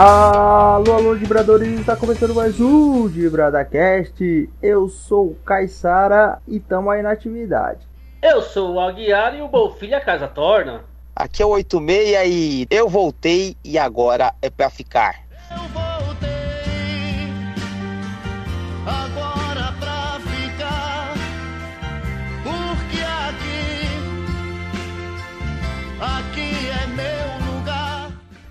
[0.00, 4.48] Alô, alô, vibradores, está começando mais um Vibradacast.
[4.62, 7.80] Eu sou o Caissara e estamos aí na atividade.
[8.22, 10.84] Eu sou o Aguiar e o Bolfilho a casa torna.
[11.16, 15.16] Aqui é o 86 e eu voltei e agora é pra ficar.
[15.50, 15.87] Eu voltei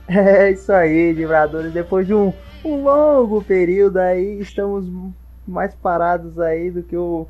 [0.07, 1.73] É isso aí, vibradores.
[1.73, 4.87] Depois de um, um longo período aí, estamos
[5.45, 7.27] mais parados aí do que o.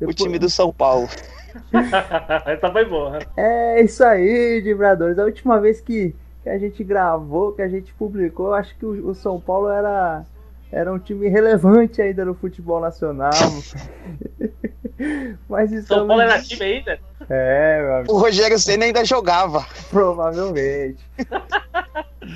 [0.00, 1.08] O time do São Paulo.
[2.46, 3.18] Essa foi boa.
[3.36, 5.18] É isso aí, vibradores.
[5.18, 8.86] A última vez que, que a gente gravou, que a gente publicou, eu acho que
[8.86, 10.24] o, o São Paulo era,
[10.70, 13.32] era um time relevante ainda no futebol nacional.
[15.48, 15.86] Mas estamos...
[15.86, 16.98] São Paulo era time ainda?
[17.28, 18.12] É, meu amigo.
[18.12, 19.64] O Rogério Senna ainda jogava.
[19.90, 21.04] Provavelmente.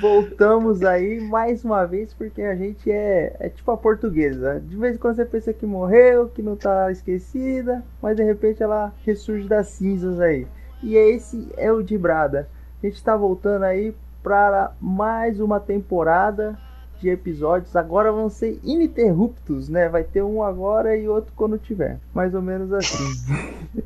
[0.00, 4.61] Voltamos aí mais uma vez porque a gente é, é tipo a portuguesa.
[4.61, 8.62] De vez em quando você pensa que morreu, que não tá esquecida, mas de repente
[8.62, 10.46] ela ressurge das cinzas aí.
[10.83, 12.48] E esse é o Dibrada.
[12.83, 16.58] A gente tá voltando aí para mais uma temporada
[17.03, 17.75] de episódios.
[17.75, 19.89] Agora vão ser ininterruptos, né?
[19.89, 21.98] Vai ter um agora e outro quando tiver.
[22.14, 23.05] Mais ou menos assim.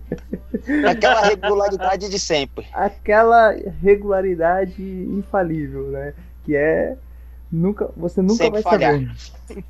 [0.87, 2.67] Aquela regularidade de sempre.
[2.73, 6.15] aquela regularidade infalível, né?
[6.45, 6.97] Que é
[7.51, 8.93] nunca, você nunca Sempre vai falhar.
[9.47, 9.65] saber.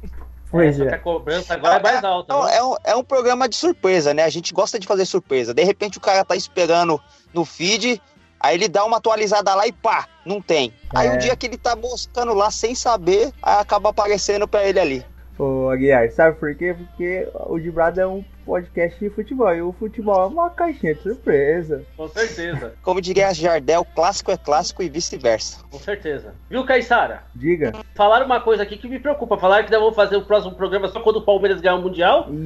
[0.51, 0.95] Pois é.
[0.95, 2.33] a cobrança agora é mais alta.
[2.33, 2.57] Não, né?
[2.57, 4.25] é, um, é um programa de surpresa, né?
[4.25, 5.53] A gente gosta de fazer surpresa.
[5.53, 7.01] De repente o cara tá esperando
[7.35, 8.01] no feed,
[8.41, 10.73] aí ele dá uma atualizada lá e pá, não tem.
[10.95, 11.15] Aí É.
[11.15, 15.07] o dia que ele tá buscando lá sem saber, aí acaba aparecendo pra ele ali.
[15.39, 16.75] Ô Aguiar, sabe por quê?
[16.75, 21.03] Porque o Dibrado é um podcast de futebol e o futebol é uma caixinha de
[21.03, 21.83] surpresa.
[21.97, 25.59] Com certeza, Como diria Jardel, clássico é clássico e vice-versa.
[25.71, 26.35] com certeza.
[26.49, 27.25] Viu, Caissara?
[27.35, 27.73] Diga.
[27.95, 29.37] Falaram uma coisa aqui que me preocupa.
[29.37, 32.29] Falaram que nós vamos fazer o próximo programa só quando o Palmeiras ganhar o Mundial.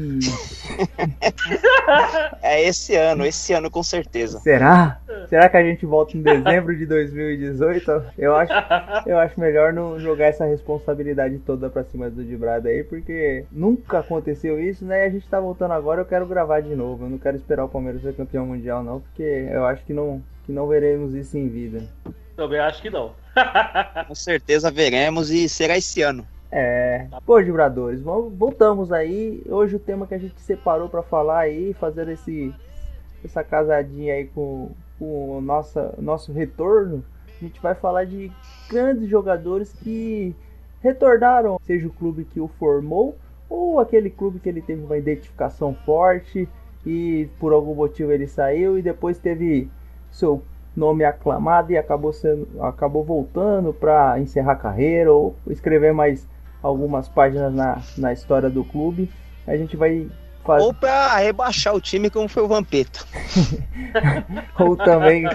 [2.43, 4.39] É esse ano, esse ano com certeza.
[4.41, 4.99] será?
[5.28, 8.03] Será que a gente volta em dezembro de 2018?
[8.19, 8.53] Eu acho,
[9.06, 13.99] eu acho melhor não jogar essa responsabilidade toda pra cima do Dibrado aí, porque nunca
[13.99, 15.05] aconteceu isso, né?
[15.05, 17.05] E a gente tá voltando agora, eu quero gravar de novo.
[17.05, 20.23] Eu não quero esperar o Palmeiras ser campeão mundial, não, porque eu acho que não,
[20.47, 21.83] que não veremos isso em vida.
[22.37, 23.12] Também acho que não.
[24.06, 26.27] Com certeza veremos e será esse ano.
[26.53, 27.06] É.
[27.25, 29.43] Pô, Gibradores, voltamos aí.
[29.49, 32.53] Hoje o tema que a gente separou pra falar aí, fazer esse
[33.25, 37.05] essa casadinha aí com, com o nossa, nosso retorno,
[37.41, 38.33] a gente vai falar de
[38.69, 40.34] grandes jogadores que
[40.81, 43.17] retornaram, seja o clube que o formou
[43.50, 46.49] ou aquele clube que ele teve uma identificação forte
[46.87, 49.69] e por algum motivo ele saiu e depois teve
[50.11, 50.43] seu
[50.75, 56.27] nome aclamado e acabou sendo acabou voltando para encerrar a carreira ou escrever mais
[56.62, 59.10] algumas páginas na, na história do clube.
[59.47, 60.09] A gente vai
[60.44, 63.00] fazer Ou pra rebaixar o time como foi o Vampeta.
[64.59, 65.27] ou também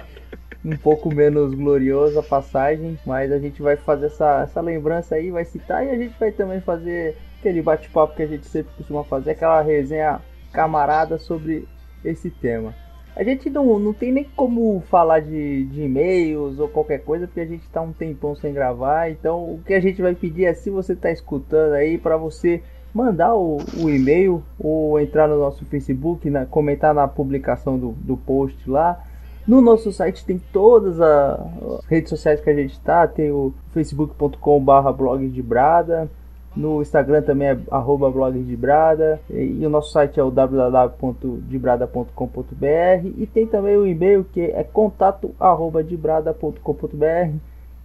[0.64, 5.30] um pouco menos gloriosa a passagem, mas a gente vai fazer essa, essa lembrança aí,
[5.30, 9.03] vai citar e a gente vai também fazer aquele bate-papo que a gente sempre costuma
[9.03, 10.19] fazer, aquela resenha
[10.51, 11.67] camarada sobre
[12.03, 12.73] esse tema.
[13.16, 17.39] A gente não, não tem nem como falar de, de e-mails ou qualquer coisa, porque
[17.39, 19.09] a gente tá um tempão sem gravar.
[19.09, 22.61] Então, o que a gente vai pedir é se você tá escutando aí, para você
[22.94, 28.17] mandar o, o e-mail ou entrar no nosso Facebook, na, comentar na publicação do, do
[28.17, 29.01] post lá.
[29.47, 34.91] No nosso site tem todas as redes sociais que a gente tá, tem o facebook.com/barra
[34.91, 36.09] blog de Brada,
[36.56, 40.32] no Instagram também é arroba blog de Brada, e, e o nosso site é o
[40.32, 47.36] www.debrada.com.br e tem também o e-mail que é contato arroba debrada.com.br.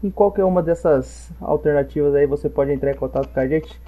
[0.03, 3.79] Em qualquer uma dessas alternativas aí você pode entrar em contato com a gente.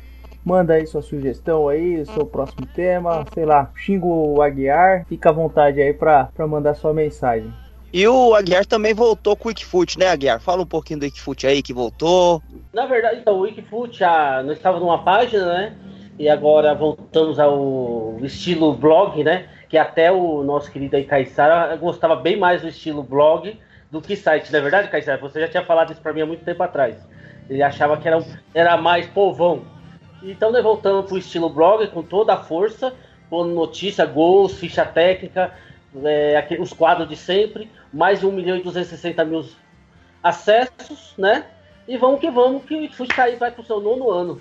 [0.44, 5.30] Manda aí sua sugestão aí, o seu próximo tema, sei lá, xinga o Aguiar, fica
[5.30, 7.61] à vontade aí pra mandar sua mensagem.
[7.92, 10.40] E o Aguiar também voltou com o Wikifoot, né, Aguiar?
[10.40, 12.42] Fala um pouquinho do Wikifoot aí que voltou.
[12.72, 15.76] Na verdade, então, o Wikifoot já nós estava numa página, né?
[16.18, 19.46] E agora voltamos ao estilo blog, né?
[19.68, 23.58] Que até o nosso querido aí Caissara gostava bem mais do estilo blog
[23.90, 25.20] do que site, não é verdade, Caissara?
[25.20, 26.96] Você já tinha falado isso pra mim há muito tempo atrás.
[27.48, 28.24] Ele achava que era,
[28.54, 29.64] era mais povão.
[30.22, 32.94] Então nós voltamos pro estilo blog com toda a força,
[33.28, 35.52] com notícia, gols, ficha técnica,
[36.04, 39.44] é, os quadros de sempre, mais de 1 milhão e 260 mil
[40.22, 41.44] acessos, né?
[41.86, 44.40] E vamos que vamos, que o Wikifoot tá aí, vai pro seu nono ano.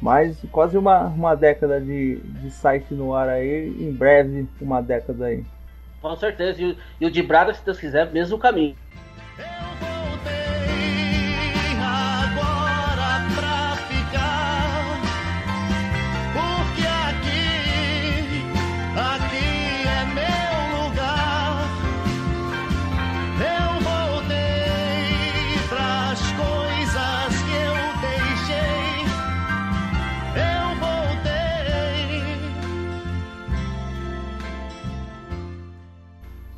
[0.00, 5.26] Mais quase uma, uma década de, de site no ar aí, em breve uma década
[5.26, 5.44] aí.
[6.02, 6.60] Com certeza.
[6.60, 8.76] E, o- e o de Braga, se Deus quiser, mesmo caminho.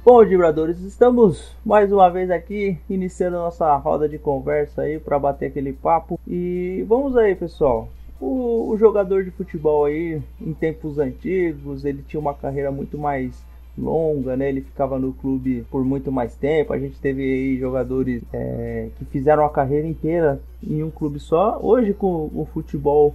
[0.09, 5.47] Bom, Vibradores, estamos mais uma vez aqui iniciando nossa roda de conversa aí para bater
[5.47, 6.17] aquele papo.
[6.25, 7.89] E vamos aí, pessoal.
[8.21, 13.45] O, o, jogador de futebol aí, em tempos antigos, ele tinha uma carreira muito mais
[13.77, 14.49] longa, né?
[14.49, 16.73] Ele ficava no clube por muito mais tempo.
[16.73, 21.59] A gente teve aí jogadores é, que fizeram a carreira inteira em um clube só.
[21.61, 23.13] Hoje, com o futebol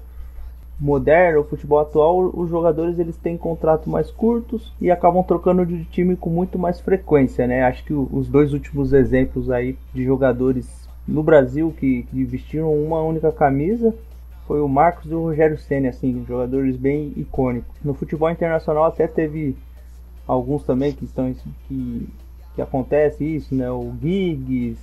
[0.82, 5.86] moderno, o futebol atual, os jogadores eles têm contratos mais curtos e acabam trocando de
[5.86, 7.64] time com muito mais frequência, né?
[7.64, 13.00] Acho que os dois últimos exemplos aí de jogadores no Brasil que, que vestiram uma
[13.04, 13.94] única camisa
[14.48, 17.72] foi o Marcos e o Rogério Senna, assim, jogadores bem icônicos.
[17.84, 19.56] No futebol internacional até teve
[20.28, 21.32] alguns também que estão
[21.68, 22.10] que,
[22.56, 23.70] que acontece isso, né?
[23.70, 24.82] O Giggs,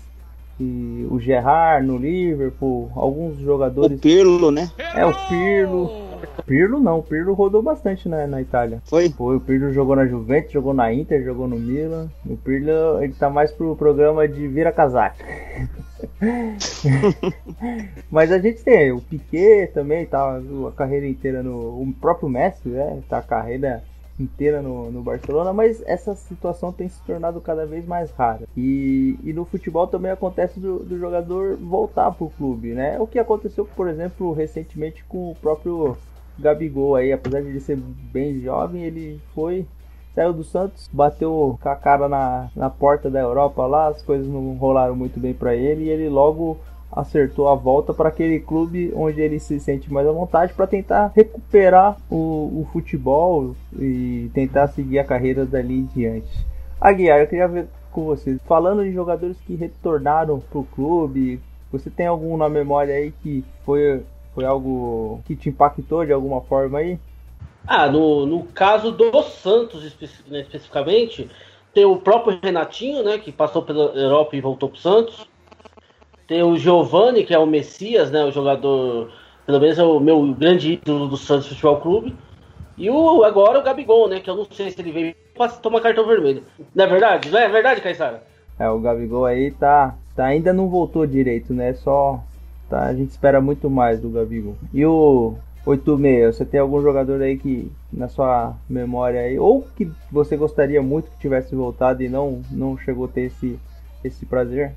[0.61, 3.99] e o Gerard no Liverpool, alguns jogadores.
[3.99, 4.71] O Pirlo, né?
[4.95, 6.09] É, o Pirlo.
[6.47, 8.83] Pirlo não, o Pirlo rodou bastante na, na Itália.
[8.87, 9.09] Foi?
[9.11, 12.09] Foi, o Pirlo jogou na Juventus, jogou na Inter, jogou no Milan.
[12.27, 15.25] O Pirlo, ele tá mais pro programa de vira casaca.
[18.11, 21.83] Mas a gente tem o Piquet também, tá a carreira inteira no.
[21.83, 23.01] O próprio Messi, né?
[23.09, 23.83] Tá a carreira
[24.19, 28.47] inteira no, no Barcelona, mas essa situação tem se tornado cada vez mais rara.
[28.57, 32.99] E, e no futebol também acontece do, do jogador voltar para o clube, né?
[32.99, 35.97] O que aconteceu, por exemplo, recentemente com o próprio
[36.39, 39.67] Gabigol aí, apesar de ele ser bem jovem, ele foi
[40.15, 44.27] saiu do Santos, bateu com a cara na, na porta da Europa lá, as coisas
[44.27, 46.59] não rolaram muito bem para ele e ele logo
[46.99, 51.13] acertou a volta para aquele clube onde ele se sente mais à vontade para tentar
[51.15, 56.29] recuperar o, o, futebol e tentar seguir a carreira dali em diante.
[56.81, 61.41] Aguiar, eu queria ver com você, falando de jogadores que retornaram para o clube,
[61.71, 64.03] você tem algum na memória aí que foi,
[64.35, 66.99] foi algo que te impactou de alguma forma aí?
[67.65, 69.83] Ah, no, no caso do Santos
[70.27, 71.31] né, especificamente,
[71.73, 75.28] tem o próprio Renatinho, né, que passou pela Europa e voltou para o Santos.
[76.29, 78.23] Tem o Giovanni, que é o Messias, né?
[78.23, 79.11] O jogador,
[79.47, 82.15] pelo menos é o meu grande ídolo do Santos Futebol Clube.
[82.77, 84.21] E o, agora o Gabigol, né?
[84.21, 86.43] Que eu não sei se ele veio para tomar cartão vermelho.
[86.75, 87.31] Não é verdade?
[87.31, 88.23] Não é verdade, Caissara?
[88.59, 90.27] É, o Gabigol aí tá, tá.
[90.27, 91.73] Ainda não voltou direito, né?
[91.73, 92.23] Só.
[92.69, 94.55] Tá, a gente espera muito mais do Gabigol.
[94.75, 95.35] E o
[95.65, 100.83] 86, você tem algum jogador aí que na sua memória aí, ou que você gostaria
[100.83, 103.59] muito que tivesse voltado e não, não chegou a ter esse,
[104.05, 104.75] esse prazer?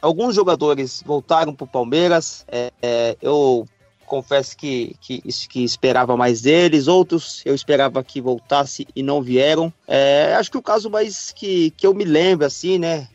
[0.00, 2.44] Alguns jogadores voltaram para o Palmeiras.
[2.48, 3.66] É, é, eu
[4.06, 9.72] confesso que, que, que, esperava mais deles, outros eu esperava que voltasse e não vieram.
[9.86, 13.06] É, acho que o caso mais que, que eu me lembro, assim, né?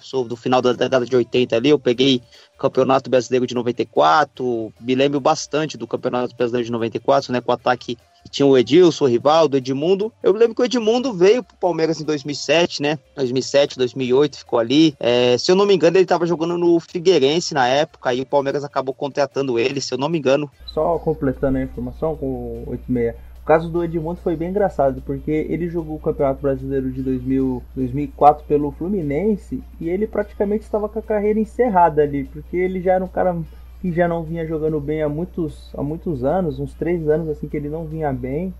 [0.00, 2.22] Sou do final da década de 80 ali, eu peguei
[2.58, 7.54] Campeonato Brasileiro de 94, me lembro bastante do Campeonato Brasileiro de 94, né, com o
[7.54, 7.96] ataque
[8.30, 10.12] tinha o Edilson, o Rivaldo, o Edmundo.
[10.22, 12.98] Eu lembro que o Edmundo veio pro Palmeiras em 2007, né?
[13.14, 14.94] 2007, 2008, ficou ali.
[15.00, 18.26] É, se eu não me engano, ele estava jogando no Figueirense na época, e o
[18.26, 20.50] Palmeiras acabou contratando ele, se eu não me engano.
[20.66, 23.27] Só completando a informação com o 86.
[23.48, 28.44] Caso do Edmundo foi bem engraçado, porque ele jogou o Campeonato Brasileiro de 2000, 2004
[28.44, 33.02] pelo Fluminense e ele praticamente estava com a carreira encerrada ali, porque ele já era
[33.02, 33.34] um cara
[33.80, 37.48] que já não vinha jogando bem há muitos, há muitos anos, uns três anos assim
[37.48, 38.52] que ele não vinha bem.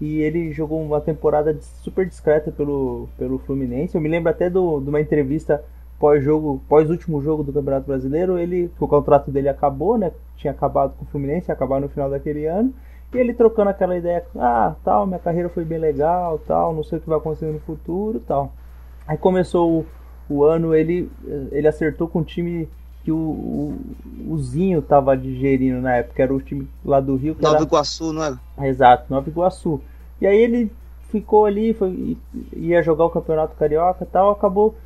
[0.00, 3.94] E ele jogou uma temporada super discreta pelo, pelo Fluminense.
[3.94, 5.62] Eu me lembro até do, de uma entrevista
[5.98, 10.12] pós-jogo, pós-último jogo do Campeonato Brasileiro, ele, o contrato dele acabou, né?
[10.34, 12.72] Tinha acabado com o Fluminense, acabar no final daquele ano.
[13.12, 16.98] E ele trocando aquela ideia, ah, tal, minha carreira foi bem legal, tal, não sei
[16.98, 18.52] o que vai acontecer no futuro, tal.
[19.06, 19.86] Aí começou o,
[20.28, 21.10] o ano, ele,
[21.50, 22.68] ele acertou com um time
[23.02, 23.78] que o, o,
[24.28, 27.36] o Zinho tava digerindo na época, era o time lá do Rio.
[27.40, 27.64] Nova era...
[27.64, 28.38] Iguaçu, não era?
[28.62, 29.80] Exato, Nova Iguaçu.
[30.20, 30.70] E aí ele
[31.08, 32.16] ficou ali, foi,
[32.52, 34.76] ia jogar o Campeonato Carioca e tal, acabou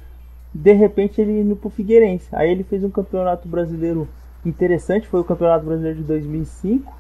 [0.55, 2.29] de repente ele indo pro Figueirense.
[2.33, 4.09] Aí ele fez um Campeonato Brasileiro
[4.47, 6.93] interessante, foi o Campeonato Brasileiro de 2005,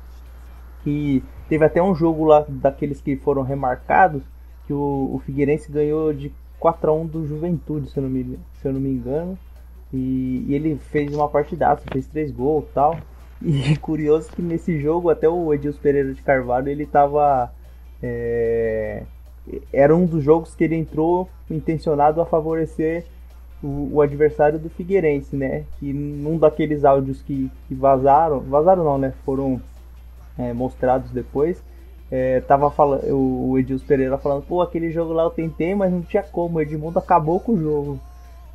[0.84, 4.22] que teve até um jogo lá daqueles que foram remarcados,
[4.66, 8.38] que o, o Figueirense ganhou de 4 a 1 do Juventude, se eu não me,
[8.60, 9.36] se eu não me engano.
[9.92, 12.98] E, e, ele fez uma partidaça, fez três gols e tal.
[13.42, 17.50] E curioso que nesse jogo até o Edilson Pereira de Carvalho ele tava.
[18.02, 19.02] É,
[19.72, 23.04] era um dos jogos que ele entrou intencionado a favorecer
[23.62, 25.64] o, o, adversário do Figueirense, né?
[25.78, 29.12] Que num daqueles áudios que, que vazaram, vazaram não, né?
[29.24, 29.60] Foram
[30.38, 31.62] é, mostrados depois.
[32.10, 36.02] É, tava falando, o Edilson Pereira falando, pô, aquele jogo lá eu tentei, mas não
[36.02, 38.00] tinha como, o Edmundo acabou com o jogo.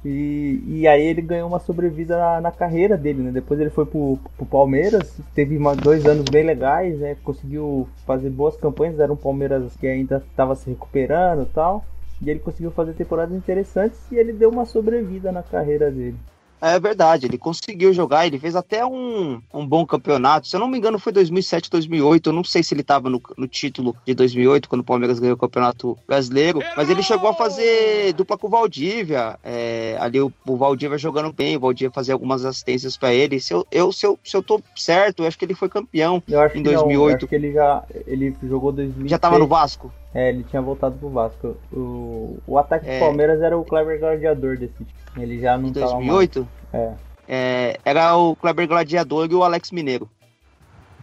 [0.05, 3.31] E, e aí ele ganhou uma sobrevida na, na carreira dele, né?
[3.31, 7.17] Depois ele foi pro, pro Palmeiras, teve uma, dois anos bem legais, né?
[7.21, 11.83] Conseguiu fazer boas campanhas, era um Palmeiras que ainda estava se recuperando e tal.
[12.21, 16.17] E ele conseguiu fazer temporadas interessantes e ele deu uma sobrevida na carreira dele.
[16.62, 20.48] É verdade, ele conseguiu jogar, ele fez até um, um bom campeonato.
[20.48, 22.30] Se eu não me engano, foi 2007, 2008.
[22.30, 25.36] Eu não sei se ele estava no, no título de 2008, quando o Palmeiras ganhou
[25.36, 29.39] o Campeonato Brasileiro, mas ele chegou a fazer dupla com o Valdívia.
[29.44, 33.39] É, ali o, o Valdívia jogando bem, o Valdívia fazia algumas assistências para ele.
[33.39, 36.18] Se eu, eu, se, eu, se eu tô certo, eu acho que ele foi campeão
[36.18, 37.16] em que não, eu 2008.
[37.16, 39.10] acho que ele já ele jogou 2006.
[39.10, 39.92] Já estava no Vasco?
[40.13, 41.56] É, ele tinha voltado pro Vasco.
[41.72, 42.96] O, o ataque É.
[42.96, 44.89] do Palmeiras era o Kleber Gladiador desse time.
[45.18, 46.08] Ele já não Em tava mais.
[46.08, 46.48] 2008?
[46.74, 46.92] É.
[47.28, 50.10] É, era o Kleber Gladiador e o Alex Mineiro.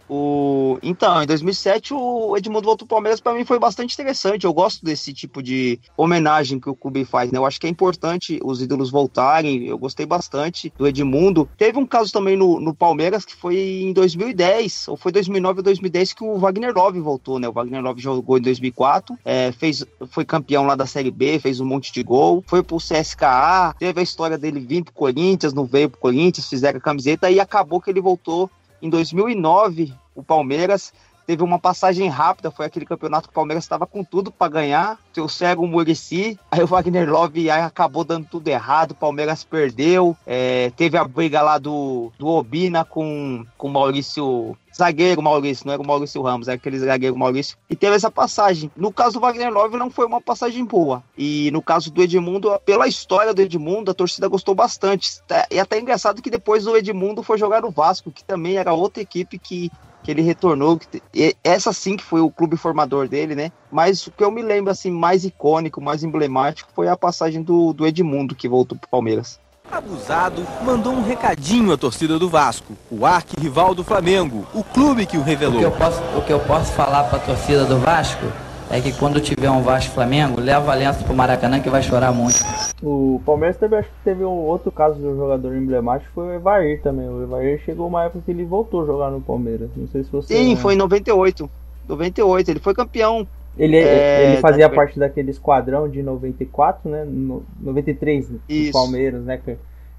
[0.09, 0.77] O...
[0.81, 3.19] Então, em 2007, o Edmundo voltou pro Palmeiras.
[3.19, 4.45] Para mim foi bastante interessante.
[4.45, 7.31] Eu gosto desse tipo de homenagem que o clube faz.
[7.31, 7.37] Né?
[7.37, 9.65] Eu acho que é importante os ídolos voltarem.
[9.65, 11.49] Eu gostei bastante do Edmundo.
[11.57, 15.63] Teve um caso também no, no Palmeiras que foi em 2010, ou foi 2009 ou
[15.63, 17.39] 2010 que o Wagner Love voltou.
[17.39, 17.47] Né?
[17.47, 21.59] O Wagner Love jogou em 2004, é, fez, foi campeão lá da Série B, fez
[21.59, 23.75] um monte de gol, foi pro CSKA.
[23.77, 27.39] Teve a história dele vir pro Corinthians, não veio pro Corinthians, fizeram a camiseta e
[27.39, 28.49] acabou que ele voltou
[28.81, 30.93] em 2009, o Palmeiras
[31.27, 34.97] teve uma passagem rápida, foi aquele campeonato que o Palmeiras estava com tudo para ganhar,
[35.13, 40.15] trouxeram o Murici, aí o Wagner Love aí acabou dando tudo errado, o Palmeiras perdeu,
[40.25, 45.81] é, teve a briga lá do, do Obina com o Maurício, zagueiro Maurício, não era
[45.81, 48.71] o Maurício Ramos, era aquele zagueiro Maurício, e teve essa passagem.
[48.77, 52.57] No caso do Wagner Love não foi uma passagem boa, e no caso do Edmundo,
[52.65, 55.19] pela história do Edmundo, a torcida gostou bastante,
[55.51, 59.01] e até engraçado que depois o Edmundo foi jogar no Vasco, que também era outra
[59.03, 59.69] equipe que
[60.03, 63.51] que ele retornou, que, e essa sim que foi o clube formador dele, né?
[63.71, 67.73] Mas o que eu me lembro assim mais icônico, mais emblemático foi a passagem do,
[67.73, 69.39] do Edmundo que voltou pro Palmeiras.
[69.69, 75.17] Abusado mandou um recadinho à torcida do Vasco, o arquirrival do Flamengo, o clube que
[75.17, 75.71] o O que eu revelou.
[75.71, 78.25] posso, o que eu posso falar para a torcida do Vasco
[78.69, 82.11] é que quando tiver um Vasco Flamengo, leva a aliança pro Maracanã que vai chorar
[82.11, 82.35] muito.
[82.83, 86.33] O Palmeiras teve, acho que teve um outro caso de um jogador emblemático, foi o
[86.33, 87.07] Evair também.
[87.07, 89.69] O Evair chegou uma época que ele voltou a jogar no Palmeiras.
[89.75, 90.35] Não sei se você.
[90.35, 91.49] Sim, foi em 98.
[91.87, 93.25] 98, ele foi campeão.
[93.57, 97.03] Ele, É, ele fazia tá- parte daquele esquadrão de 94, né?
[97.07, 98.73] No, 93 do Isso.
[98.73, 99.39] Palmeiras, né?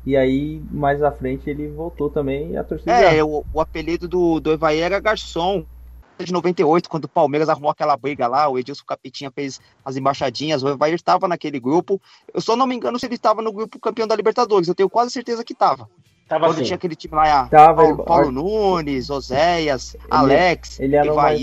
[0.07, 2.93] E aí, mais à frente, ele voltou também e a torcida.
[2.93, 5.65] É, o, o apelido do, do Evaí era Garçom.
[6.25, 10.63] De 98, quando o Palmeiras arrumou aquela briga lá, o Edilson Capetinha fez as embaixadinhas,
[10.63, 12.01] o Evair estava naquele grupo.
[12.35, 14.91] Eu só não me engano se ele estava no grupo campeão da Libertadores, eu tenho
[14.91, 15.89] quase certeza que estava.
[16.29, 16.65] Tava Quando assim.
[16.65, 21.41] tinha aquele time lá, Tava, Paulo, Paulo Nunes, Oséias, Alex, ele o mais-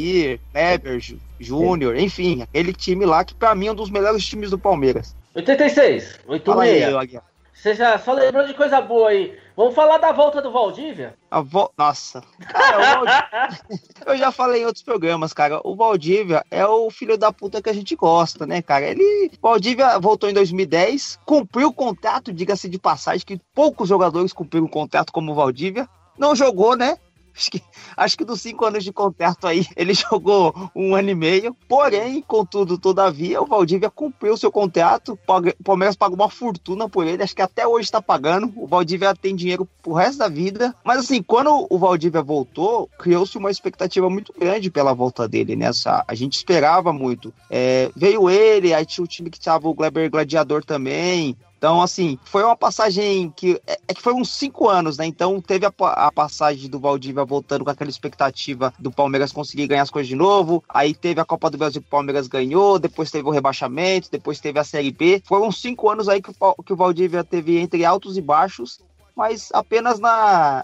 [0.51, 1.01] Kleber,
[1.39, 5.15] Júnior, enfim, aquele time lá que pra mim é um dos melhores times do Palmeiras.
[5.33, 6.95] 86, Fala aí, 86.
[6.95, 7.23] Aguiar.
[7.65, 9.35] Você já só lembrou de coisa boa aí.
[9.57, 11.15] Vamos falar da volta do Valdívia?
[11.31, 11.71] A vo...
[11.75, 13.49] Nossa, cara, Valdívia...
[14.05, 15.59] eu já falei em outros programas, cara.
[15.63, 18.85] O Valdívia é o filho da puta que a gente gosta, né, cara?
[18.85, 24.31] Ele, o Valdívia voltou em 2010, cumpriu o contrato, diga-se de passagem, que poucos jogadores
[24.31, 25.89] cumpriram o contrato como o Valdívia.
[26.19, 26.99] Não jogou, né?
[27.35, 27.61] Acho que,
[27.97, 31.53] acho que dos cinco anos de contrato aí, ele jogou um ano e meio.
[31.67, 35.19] Porém, contudo, todavia, o Valdívia cumpriu seu contrato.
[35.27, 37.21] O Palmeiras pagou uma fortuna por ele.
[37.23, 38.51] Acho que até hoje está pagando.
[38.55, 40.73] O Valdívia tem dinheiro pro resto da vida.
[40.83, 45.65] Mas assim, quando o Valdívia voltou, criou-se uma expectativa muito grande pela volta dele, né?
[45.67, 47.33] Essa- A gente esperava muito.
[47.49, 51.35] É, veio ele, aí tinha o time que tava o Gleber Gladiador também.
[51.65, 53.59] Então, assim, foi uma passagem que.
[53.65, 55.05] É, é que foi uns cinco anos, né?
[55.07, 59.81] Então, teve a, a passagem do Valdívia voltando com aquela expectativa do Palmeiras conseguir ganhar
[59.81, 60.63] as coisas de novo.
[60.69, 62.77] Aí teve a Copa do Brasil que o Palmeiras ganhou.
[62.77, 64.11] Depois teve o rebaixamento.
[64.11, 65.23] Depois teve a Série B.
[65.25, 68.79] Foram cinco anos aí que o, que o Valdívia teve entre altos e baixos.
[69.15, 70.63] Mas apenas na,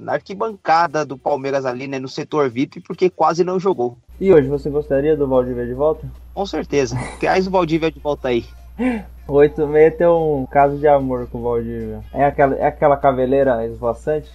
[0.00, 1.98] na arquibancada do Palmeiras ali, né?
[1.98, 3.98] No setor VIP, porque quase não jogou.
[4.18, 6.10] E hoje, você gostaria do Valdívia de volta?
[6.32, 6.96] Com certeza.
[7.20, 8.46] Traz o Valdívia de volta aí.
[9.28, 12.02] O 86 tem um caso de amor com o Valdívia.
[12.12, 14.28] É aquela, é aquela caveleira esvoaçante?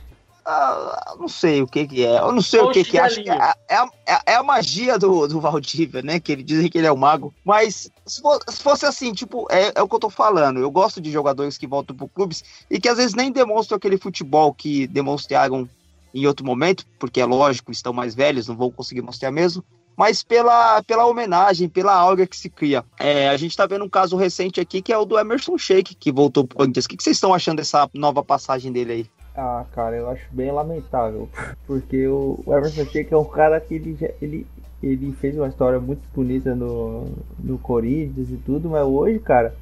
[0.46, 2.20] Ah, não sei o que que é.
[2.20, 3.02] Eu não sei o que que é.
[3.02, 3.38] Acho que é, é,
[3.76, 6.22] a- é a- é a magia do, do Valdívia, né?
[6.22, 7.34] Que ele dizem que ele é o mago.
[7.44, 10.60] Mas se, fo- se fosse assim, tipo, é, é o que eu tô falando.
[10.62, 13.98] Eu gosto de jogadores que voltam pro clubes e que às vezes nem demonstram aquele
[13.98, 15.68] futebol que demonstraram
[16.14, 19.62] em outro momento, porque é lógico, estão mais velhos, não vão conseguir mostrar mesmo.
[19.98, 22.86] Mas pela, pela homenagem, pela aura que se cria.
[23.00, 25.96] É, a gente tá vendo um caso recente aqui que é o do Emerson Sheik,
[25.96, 26.86] que voltou pro Corinthians.
[26.86, 29.06] O que, vocês estão achando dessa nova passagem dele aí?
[29.36, 31.28] Ah, cara, eu acho bem lamentável.
[31.66, 34.48] Porque o Emerson Sheik é um cara que ele, ele,
[34.84, 37.08] ele fez uma história muito bonita no,
[37.40, 39.56] no Corinthians e tudo, mas hoje, cara,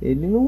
[0.00, 0.46] ele não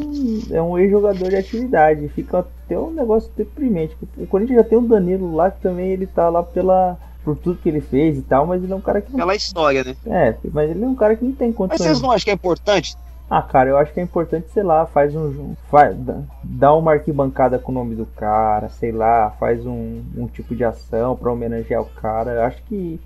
[0.51, 2.09] é um ex-jogador de atividade.
[2.09, 3.97] Fica até um negócio deprimente.
[4.17, 6.97] O Corinthians já tem o Danilo lá, que também ele tá lá pela.
[7.25, 9.19] Por tudo que ele fez e tal, mas ele é um cara que não.
[9.19, 9.97] Pela história, né?
[10.07, 11.87] É, mas ele é um cara que não tem Mas condições.
[11.87, 12.97] vocês não acham que é importante?
[13.31, 15.55] Ah, cara, eu acho que é importante, sei lá, faz um.
[15.71, 15.97] Faz,
[16.43, 20.65] dá uma arquibancada com o nome do cara, sei lá, faz um, um tipo de
[20.65, 22.33] ação pra homenagear o cara.
[22.33, 23.01] Eu acho que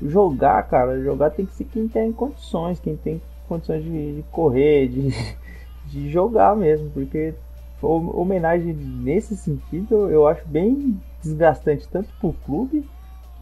[0.00, 4.88] jogar, cara, jogar tem que ser quem tem condições, quem tem condições de, de correr,
[4.88, 5.14] de,
[5.86, 7.34] de jogar mesmo, porque
[7.80, 12.84] homenagem nesse sentido eu acho bem desgastante tanto pro clube,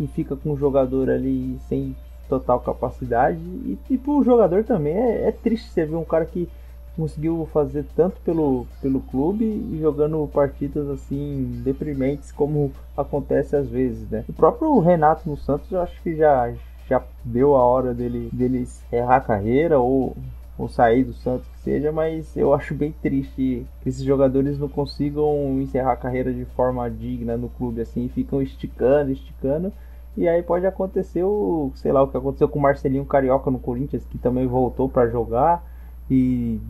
[0.00, 1.94] que fica com o jogador ali sem
[2.26, 3.38] total capacidade.
[3.38, 6.48] E, e pro jogador também é, é, triste você ver um cara que
[6.96, 14.08] conseguiu fazer tanto pelo, pelo clube e jogando partidas assim deprimentes como acontece às vezes,
[14.08, 14.24] né?
[14.26, 16.50] O próprio Renato no Santos eu acho que já,
[16.88, 20.16] já deu a hora dele, dele errar a carreira ou,
[20.58, 24.68] ou sair do Santos que seja, mas eu acho bem triste que esses jogadores não
[24.68, 29.72] consigam encerrar a carreira de forma digna no clube assim, ficam esticando, esticando
[30.20, 33.58] e aí pode acontecer o, sei lá, o que aconteceu com o Marcelinho Carioca no
[33.58, 35.64] Corinthians, que também voltou para jogar
[36.10, 36.60] e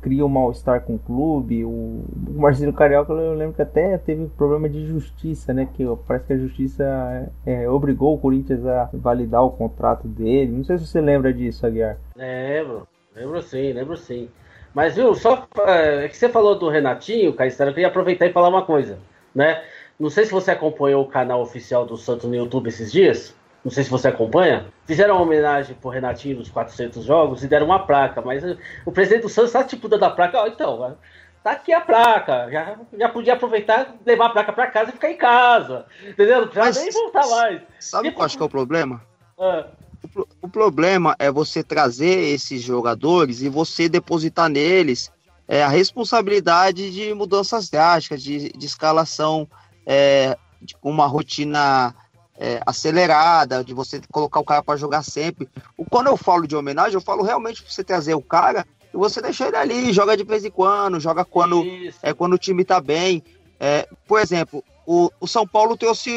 [0.00, 1.62] cria um mal-estar com o clube.
[1.62, 5.68] O, Marcelinho Carioca, eu lembro que até teve problema de justiça, né?
[5.74, 10.52] Que parece que a justiça é, obrigou o Corinthians a validar o contrato dele.
[10.52, 11.98] Não sei se você lembra disso, Aguiar.
[12.16, 14.30] Lembro, lembro sim, lembro sim.
[14.72, 18.48] Mas viu, só é que você falou do Renatinho, Caissara, eu queria aproveitar e falar
[18.48, 18.98] uma coisa,
[19.34, 19.62] né?
[19.98, 23.34] Não sei se você acompanhou o canal oficial do Santos no YouTube esses dias.
[23.64, 24.66] Não sei se você acompanha.
[24.86, 28.20] Fizeram uma homenagem pro Renatinho dos 400 jogos e deram uma placa.
[28.20, 28.44] Mas
[28.84, 30.38] o presidente do Santos tá tipo dando a placa.
[30.42, 30.96] Ó, então,
[31.42, 32.48] tá aqui a placa.
[32.50, 35.86] Já, já podia aproveitar, levar a placa para casa e ficar em casa.
[36.06, 36.48] Entendeu?
[36.52, 37.62] Já nem voltar mais.
[37.80, 38.18] Sabe tipo...
[38.18, 39.02] qual acho que é o problema?
[39.40, 39.66] Ah.
[40.14, 45.10] O, o problema é você trazer esses jogadores e você depositar neles
[45.48, 49.48] é, a responsabilidade de mudanças drásticas, de, de escalação
[49.86, 51.94] é, tipo, uma rotina
[52.38, 55.48] é, acelerada, de você colocar o cara para jogar sempre.
[55.88, 59.22] Quando eu falo de homenagem, eu falo realmente para você trazer o cara e você
[59.22, 61.64] deixar ele ali, joga de vez em quando, joga quando,
[62.02, 63.22] é, quando o time tá bem.
[63.58, 66.10] É, por exemplo, o, o São Paulo trouxe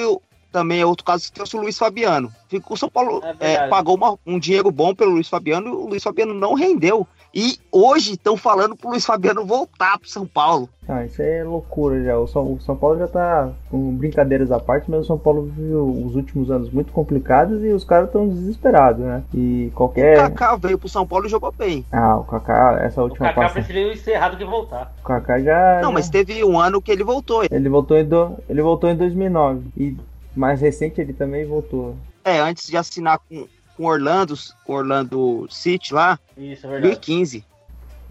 [0.51, 2.33] também é outro caso que trouxe o Luiz Fabiano.
[2.69, 5.87] O São Paulo é, é pagou uma, um dinheiro bom pelo Luiz Fabiano e o
[5.87, 7.07] Luiz Fabiano não rendeu.
[7.33, 10.67] E hoje estão falando pro Luiz Fabiano voltar pro São Paulo.
[10.87, 12.17] Ah, isso é loucura já.
[12.17, 15.43] O São, o São Paulo já tá com brincadeiras à parte, mas o São Paulo
[15.43, 19.23] viveu os últimos anos muito complicados e os caras estão desesperados, né?
[19.33, 20.17] E qualquer.
[20.17, 21.85] O Kaká veio pro São Paulo e jogou bem.
[21.91, 23.53] Ah, o Kaká, essa última O Kaká passa...
[23.53, 24.91] preferiu encerrar do que voltar.
[24.99, 25.75] O Kaká já.
[25.81, 25.91] Não, já...
[25.91, 27.43] mas teve um ano que ele voltou.
[27.49, 28.35] Ele voltou em, do...
[28.49, 29.67] ele voltou em 2009.
[29.77, 29.95] E
[30.35, 31.95] mais recente ele também voltou.
[32.23, 33.47] É, antes de assinar com,
[33.79, 36.19] com Orlando, com Orlando City lá.
[36.37, 36.95] Isso, é verdade.
[36.95, 37.45] 2015.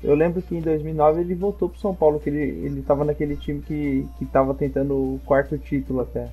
[0.02, 3.37] Eu lembro que em 2009 ele voltou pro São Paulo, que ele, ele tava naquele
[3.37, 6.31] time que, que tava tentando o quarto título até.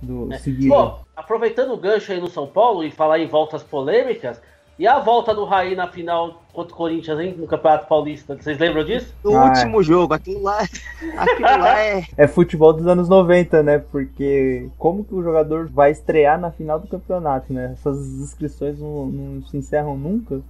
[0.00, 0.38] Do é.
[0.68, 4.40] Pô, aproveitando o gancho aí no São Paulo e falar em voltas polêmicas,
[4.78, 7.34] e a volta do Raí na final contra o Corinthians, hein?
[7.36, 8.36] No Campeonato Paulista.
[8.36, 9.14] Vocês lembram disso?
[9.24, 9.84] No ah, último é.
[9.84, 10.60] jogo, aquilo lá,
[11.18, 12.04] aquilo lá é.
[12.16, 13.78] É futebol dos anos 90, né?
[13.78, 17.72] Porque como que o jogador vai estrear na final do campeonato, né?
[17.72, 20.40] Essas inscrições não, não se encerram nunca.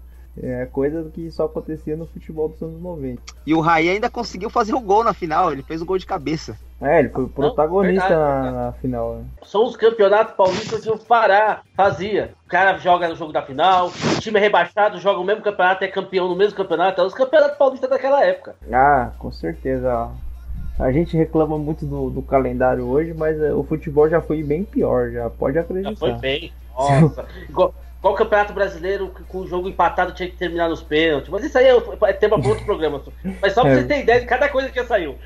[0.42, 3.22] É coisa que só acontecia no futebol dos anos 90.
[3.46, 6.06] E o Raí ainda conseguiu fazer o gol na final, ele fez o gol de
[6.06, 6.58] cabeça.
[6.80, 9.14] É, ele foi protagonista Não, verdade, na, na, final.
[9.14, 9.24] Né?
[9.44, 12.34] São os campeonatos paulistas que o Pará fazia.
[12.44, 15.84] O cara joga no jogo da final, o time é rebaixado, joga o mesmo campeonato,
[15.84, 17.00] é campeão no mesmo campeonato.
[17.00, 18.56] É os campeonatos paulistas daquela época.
[18.72, 20.10] Ah, com certeza.
[20.78, 24.64] A gente reclama muito do, do calendário hoje, mas é, o futebol já foi bem
[24.64, 25.90] pior, já pode acreditar.
[25.90, 26.52] Já foi bem.
[26.76, 27.24] Nossa.
[28.04, 31.30] Qual campeonato brasileiro com o jogo empatado tinha que terminar nos pênaltis?
[31.30, 33.00] Mas isso aí é, é tema para outro programa.
[33.40, 33.76] Mas só para é.
[33.76, 35.16] você ter ideia de cada coisa que já saiu.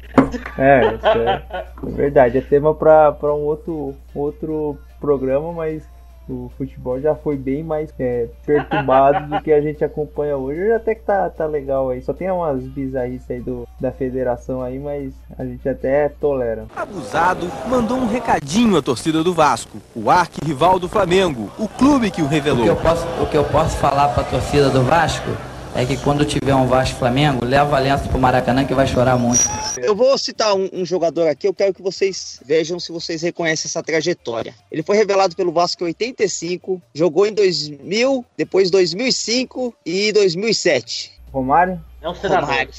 [0.57, 2.39] É, isso é, é verdade.
[2.39, 5.89] É tema para um outro, outro programa, mas
[6.33, 10.61] o futebol já foi bem mais é, perturbado do que a gente acompanha hoje.
[10.61, 12.03] Hoje até que tá, tá legal aí.
[12.03, 16.67] Só tem umas bizarrices aí do, da federação aí, mas a gente até tolera.
[16.77, 22.23] Abusado mandou um recadinho à torcida do Vasco, o arquirrival do Flamengo, o clube que
[22.23, 22.63] o revelou.
[22.63, 25.31] O que eu posso, o que eu posso falar pra torcida do Vasco
[25.79, 29.17] é que quando tiver um Vasco Flamengo, leva a Lenço pro Maracanã que vai chorar
[29.17, 29.43] muito.
[29.77, 33.69] Eu vou citar um, um, jogador aqui, eu quero que vocês vejam se vocês reconhecem
[33.69, 34.53] essa trajetória.
[34.73, 41.13] Ele foi revelado pelo Vasco em 85, jogou em 2000, depois 2005 e 2007.
[41.33, 41.81] Romário?
[42.03, 42.51] É um senador.
[42.51, 42.73] Romário.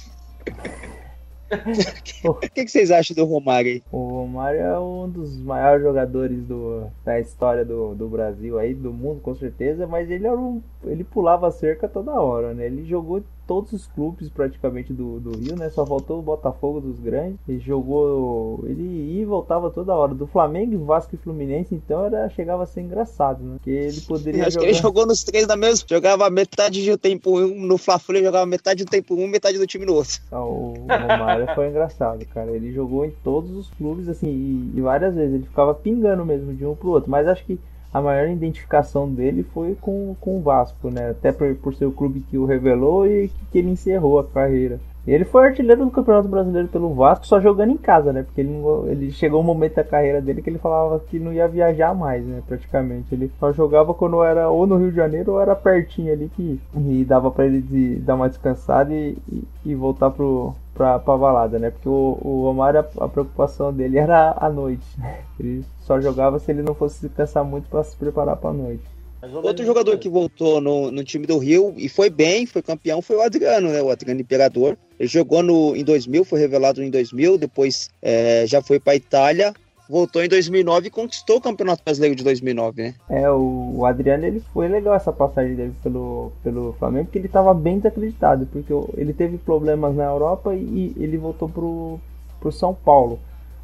[2.24, 3.84] O que, que, vocês acham do Romário aí?
[3.92, 8.94] O Romário é um dos maiores jogadores do, da história do, do Brasil aí, do
[8.94, 12.66] mundo com certeza, mas ele era um, ele pulava cerca toda hora, né?
[12.66, 15.72] Ele jogou todos os clubes praticamente do, do Rio, né?
[15.72, 17.40] Só faltou o Botafogo dos grandes.
[17.48, 18.64] Ele jogou.
[18.68, 20.14] Ele ia e voltava toda hora.
[20.14, 23.56] Do Flamengo, Vasco e Fluminense, então era, chegava a ser engraçado, né?
[23.56, 24.66] Porque ele poderia Acho jogar.
[24.68, 25.84] que ele jogou nos três da mesma.
[25.90, 29.66] Jogava metade do tempo um no Fla-Flu, ele jogava metade do tempo um, metade do
[29.66, 30.22] time no outro.
[30.32, 32.52] Ah, O Romário foi engraçado, cara.
[32.52, 35.34] Ele jogou em todos os clubes, assim, e, e várias vezes.
[35.34, 37.10] Ele ficava pingando mesmo de um pro outro.
[37.10, 37.60] Mas acho que
[37.94, 41.10] a maior identificação dele foi com, com o Vasco, né?
[41.10, 44.28] Até por, por ser o clube que o revelou e que, que ele encerrou a
[44.28, 44.80] carreira.
[45.08, 48.24] Ele foi artilheiro do Campeonato Brasileiro pelo Vasco, só jogando em casa, né?
[48.24, 48.52] Porque ele,
[48.88, 52.24] ele chegou um momento da carreira dele que ele falava que não ia viajar mais,
[52.26, 52.44] né?
[52.48, 53.14] Praticamente.
[53.14, 56.60] Ele só jogava quando era ou no Rio de Janeiro ou era pertinho ali que
[56.76, 61.18] e dava pra ele de, dar uma descansada e, e, e voltar pro, pra, pra
[61.18, 61.72] balada, né?
[61.72, 64.86] Porque o, o Romário, a, a preocupação dele era a noite.
[64.98, 65.20] né?
[65.40, 68.84] Ele só jogava se ele não fosse descansar muito pra se preparar pra noite.
[69.22, 73.16] Outro jogador que voltou no, no time do Rio e foi bem, foi campeão, foi
[73.18, 73.82] o Adriano, né?
[73.82, 74.78] O Adriano Imperador.
[75.00, 79.54] Ele jogou no, em 2000, foi revelado em 2000, depois é, já foi para Itália,
[79.90, 82.94] voltou em 2009 e conquistou o Campeonato Brasileiro de 2009, né?
[83.10, 87.28] É, o, o Adriano ele foi legal essa passagem dele pelo, pelo Flamengo, porque ele
[87.28, 92.00] tava bem desacreditado, porque ele teve problemas na Europa e, ele voltou pro,
[92.40, 93.20] pro São Paulo.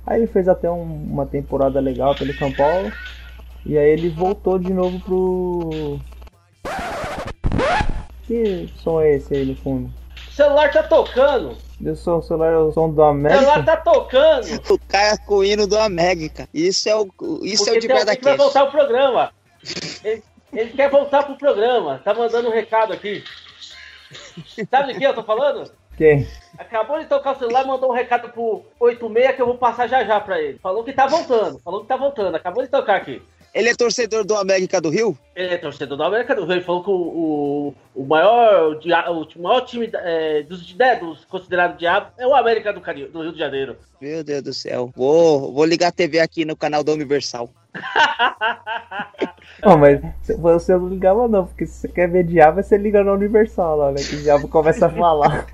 [0.06, 2.92] Aí ele fez até um- uma temporada legal pelo São Paulo,
[3.66, 6.00] e aí ele voltou de novo pro.
[8.28, 9.92] Que som é esse aí no fundo?
[10.28, 11.58] O celular tá tocando.
[11.80, 13.64] Deu som, o celular é o som do O celular América?
[13.64, 14.46] tá tocando.
[14.70, 16.48] O cara com o hino do América.
[16.54, 17.08] Isso é o,
[17.44, 18.18] isso é o Porque de tem alguém verdade.
[18.18, 19.32] que vai voltar o programa.
[20.04, 20.24] Ele,
[20.54, 22.02] ele quer voltar pro programa.
[22.04, 23.24] Tá mandando um recado aqui.
[24.70, 25.72] Sabe de quem eu tô falando?
[25.98, 26.28] Quem?
[26.58, 29.88] Acabou de tocar o celular e mandou um recado pro 86 que eu vou passar
[29.88, 30.60] já já pra ele.
[30.60, 31.60] Falou que tá voltando.
[31.60, 32.36] Falou que tá voltando.
[32.36, 33.22] Acabou de tocar aqui.
[33.56, 35.18] Ele é torcedor do América do Rio?
[35.34, 36.56] Ele é torcedor da América do Rio.
[36.56, 41.78] Ele falou que o, o, o maior, o, maior time é, dos, né, dos considerados
[41.80, 43.78] diabo é o América do, Cari- do Rio de Janeiro.
[44.02, 44.92] Meu Deus do céu.
[44.94, 47.50] Vou, vou ligar a TV aqui no canal da Universal.
[49.64, 50.02] Não, mas
[50.38, 53.92] você não ligava não, porque se você quer ver diabo, você liga na Universal lá,
[53.92, 53.98] né?
[54.04, 55.48] Que o diabo começa a falar.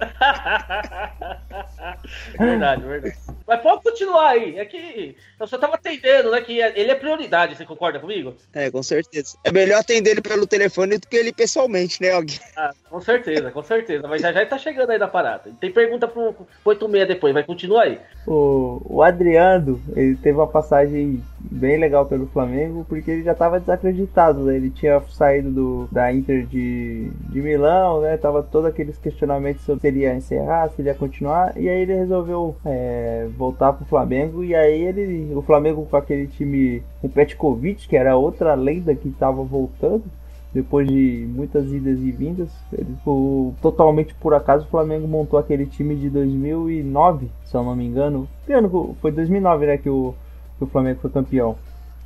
[2.38, 3.16] verdade, verdade.
[3.46, 4.58] Mas pode continuar aí.
[4.58, 6.40] É que eu só tava atendendo, né?
[6.40, 7.56] Que ele é prioridade.
[7.56, 8.34] Você concorda comigo?
[8.52, 9.36] É, com certeza.
[9.44, 12.38] É melhor atender ele pelo telefone do que ele pessoalmente, né, alguém?
[12.56, 14.06] Ah, com certeza, com certeza.
[14.06, 15.50] Mas já já tá chegando aí na parada.
[15.60, 17.34] Tem pergunta pro, pro 86 depois.
[17.34, 17.98] Vai continuar aí.
[18.26, 23.58] O, o Adriano, ele teve uma passagem bem legal pelo Flamengo, porque ele já estava
[23.58, 24.56] desacreditado, né?
[24.56, 28.16] Ele tinha saído do, da Inter de, de Milão, né?
[28.16, 31.73] Tava todos aqueles questionamentos sobre se ele ia encerrar, se ele ia continuar, e aí
[31.82, 37.06] ele resolveu é, voltar pro Flamengo, e aí ele, o Flamengo com aquele time com
[37.06, 40.04] o Petkovic, que era outra lenda que estava voltando,
[40.52, 45.66] depois de muitas idas e vindas, ele, o, totalmente por acaso o Flamengo montou aquele
[45.66, 48.28] time de 2009, se eu não me engano.
[48.46, 50.14] Que ano que- foi 2009, né, que o,
[50.58, 51.56] que o Flamengo foi campeão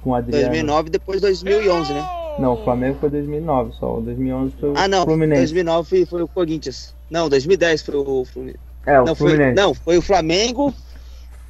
[0.03, 0.47] com o Adriano.
[0.47, 2.03] 2009 depois 2011, né?
[2.39, 5.05] Não, o Flamengo foi 2009 só, o 2011 foi o Ah, não.
[5.05, 5.41] Fluminense.
[5.43, 6.95] 2009 foi, foi o Corinthians.
[7.11, 8.61] Não, 2010 foi o Fluminense.
[8.89, 9.55] É, o Não, foi, Fluminense.
[9.57, 10.75] não, foi o Flamengo.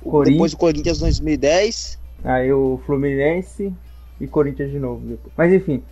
[0.02, 0.34] Corinthians.
[0.34, 1.98] Depois o Corinthians 2010.
[2.24, 3.72] Aí o Fluminense
[4.20, 5.06] e Corinthians de novo.
[5.06, 5.32] depois.
[5.36, 5.82] Mas enfim,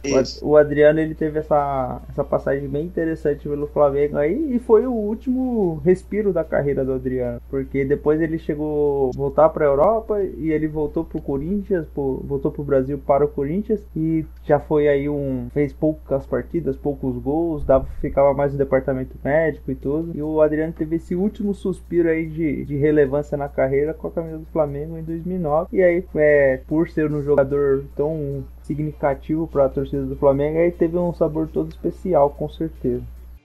[0.43, 4.87] o o Adriano ele teve essa, essa passagem bem interessante pelo Flamengo aí e foi
[4.87, 9.69] o último respiro da carreira do Adriano, porque depois ele chegou a voltar para a
[9.69, 14.59] Europa e ele voltou pro Corinthians, pro- voltou pro Brasil para o Corinthians e já
[14.59, 19.75] foi aí um fez poucas partidas, poucos gols, dava, ficava mais no departamento médico e
[19.75, 20.13] tudo.
[20.15, 24.11] E o Adriano teve esse último suspiro aí de, de relevância na carreira com a
[24.11, 25.69] camisa do Flamengo em 2009.
[25.73, 28.16] E aí, é, por ser um jogador tão
[28.63, 33.03] significativo para a torcida do Flamengo, aí teve um sabor todo especial, com certeza.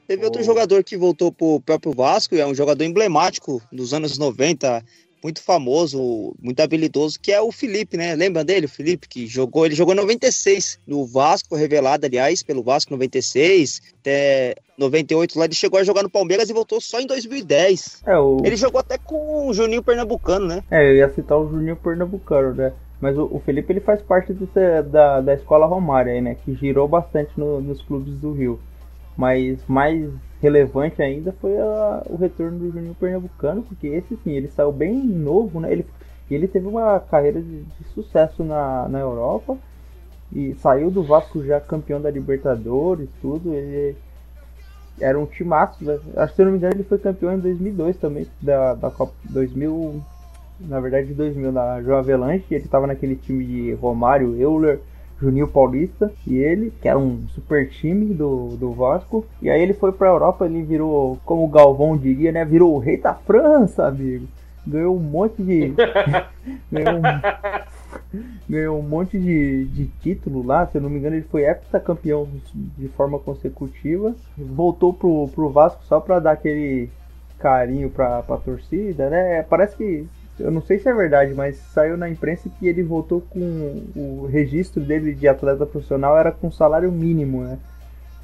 [0.08, 4.84] Teve outro jogador que voltou pro próprio Vasco, é um jogador emblemático dos anos 90,
[5.24, 8.16] muito famoso, muito habilidoso, que é o Felipe, né?
[8.16, 12.64] Lembra dele, o Felipe, que jogou, ele jogou em 96 no Vasco, revelado, aliás, pelo
[12.64, 17.06] Vasco 96, até 98 lá, ele chegou a jogar no Palmeiras e voltou só em
[17.06, 18.02] 2010.
[18.06, 20.64] É, o, Ele jogou até com o Juninho Pernambucano, né?
[20.72, 22.74] é, eu ia citar o Juninho Pernambucano, né?
[23.02, 24.34] Mas o, o Felipe ele faz parte
[24.92, 26.36] da, da escola Romário aí, né?
[26.36, 28.60] Que girou bastante no- nos clubes do Rio.
[29.18, 30.10] Mas mais
[30.42, 34.94] relevante ainda foi a- o retorno do Juninho Pernambucano, porque esse sim, ele saiu bem
[34.96, 35.72] novo, né?
[35.72, 35.86] Ele,
[36.30, 39.58] ele teve uma carreira de, de sucesso na, na Europa
[40.34, 43.54] e saiu do Vasco já campeão da Libertadores, tudo.
[43.54, 43.96] Ele
[45.00, 46.00] era um timaço, né?
[46.16, 49.14] Acho que se não me engano ele foi campeão em 2002 também, da, da Copa
[49.30, 50.02] 2000,
[50.67, 52.45] na verdade 2000, na João Avelanche.
[52.52, 54.80] Ele estava naquele time de Romário, Euler,
[55.19, 59.26] Juninho Paulista e ele, que era um super time do, do Vasco.
[59.41, 62.43] E aí ele foi pra Europa, ele virou, como o Galvão diria, né?
[62.43, 64.28] Virou o rei da França, amigo.
[64.65, 65.74] Ganhou um monte de.
[66.71, 68.19] ganhou, um,
[68.50, 72.28] ganhou um monte de, de título lá, se eu não me engano, ele foi heptacampeão
[72.54, 74.15] de forma consecutiva.
[74.38, 76.89] Voltou pro, pro Vasco só pra dar aquele
[77.39, 79.41] carinho pra, pra torcida, né?
[79.43, 80.08] Parece que
[80.43, 84.27] eu não sei se é verdade, mas saiu na imprensa que ele voltou com o
[84.32, 87.60] registro dele de atleta profissional era com salário mínimo, né?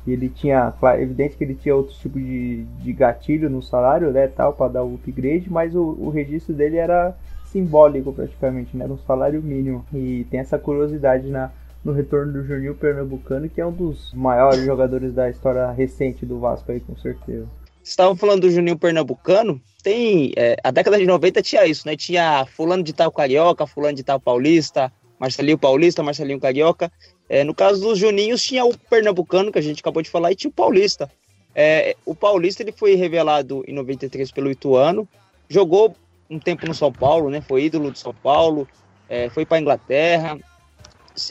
[0.07, 4.27] Ele tinha, claro, evidente que ele tinha outro tipo de, de gatilho no salário, né,
[4.27, 7.13] tal, para dar o upgrade, mas o, o registro dele era
[7.45, 9.85] simbólico praticamente, né, no salário mínimo.
[9.93, 11.51] E tem essa curiosidade na,
[11.83, 16.39] no retorno do Juninho Pernambucano, que é um dos maiores jogadores da história recente do
[16.39, 17.47] Vasco aí, com certeza
[17.89, 20.33] estavam falando do Juninho Pernambucano, tem.
[20.35, 21.95] É, a década de 90 tinha isso, né?
[21.95, 26.91] Tinha fulano de tal carioca, fulano de tal paulista, Marcelinho Paulista, Marcelinho Carioca.
[27.29, 30.35] É, no caso dos Juninhos, tinha o Pernambucano, que a gente acabou de falar, e
[30.35, 31.09] tinha o Paulista.
[31.53, 35.07] É, o Paulista ele foi revelado em 93 pelo Ituano,
[35.49, 35.95] jogou
[36.29, 37.41] um tempo no São Paulo, né?
[37.41, 38.67] Foi ídolo do São Paulo,
[39.09, 40.37] é, foi para Inglaterra.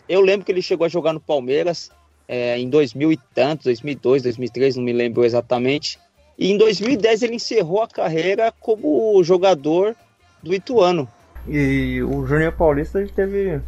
[0.09, 1.91] Eu lembro que ele chegou a jogar no Palmeiras
[2.27, 5.99] é, em 2000 e tantos, 2002, 2003, não me lembro exatamente.
[6.39, 9.95] E em 2010 ele encerrou a carreira como jogador
[10.43, 11.09] do Ituano.
[11.49, 13.61] E o Júnior Paulista teve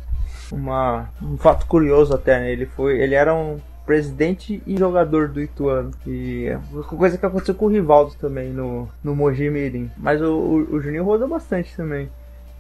[0.53, 2.53] uma, um fato curioso até, né?
[2.53, 5.93] Ele foi, ele era um presidente e jogador do Ituano.
[6.07, 9.91] E é coisa que aconteceu com o Rivaldo também no, no Mogi Mirim.
[9.97, 12.11] Mas o, o, o Juninho rodou bastante também.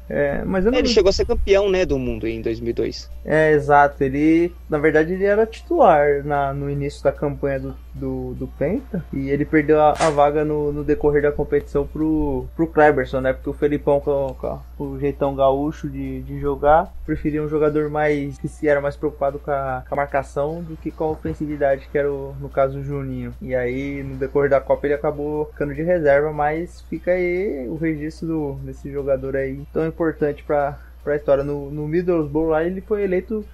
[0.08, 0.72] É, mas não...
[0.72, 3.10] Ele chegou a ser campeão, né, do mundo em 2002.
[3.24, 4.02] É, exato.
[4.02, 9.04] Ele, na verdade, ele era titular na, no início da campanha do, do, do Penta
[9.12, 13.32] e ele perdeu a, a vaga no, no, decorrer da competição pro, pro Kleberson, né?
[13.32, 14.34] Porque o Felipão, com,
[14.76, 18.96] com o jeitão gaúcho de, de jogar, preferia um jogador mais que se era mais
[18.96, 22.48] preocupado com a, com a marcação do que com a ofensividade, que era o, no
[22.48, 23.34] caso o Juninho.
[23.42, 27.76] E aí, no decorrer da Copa, ele acabou ficando de reserva, mas fica aí o
[27.76, 31.42] registro do, desse jogador aí tão importante para a história.
[31.42, 33.44] No, no Middlesbrough lá ele foi eleito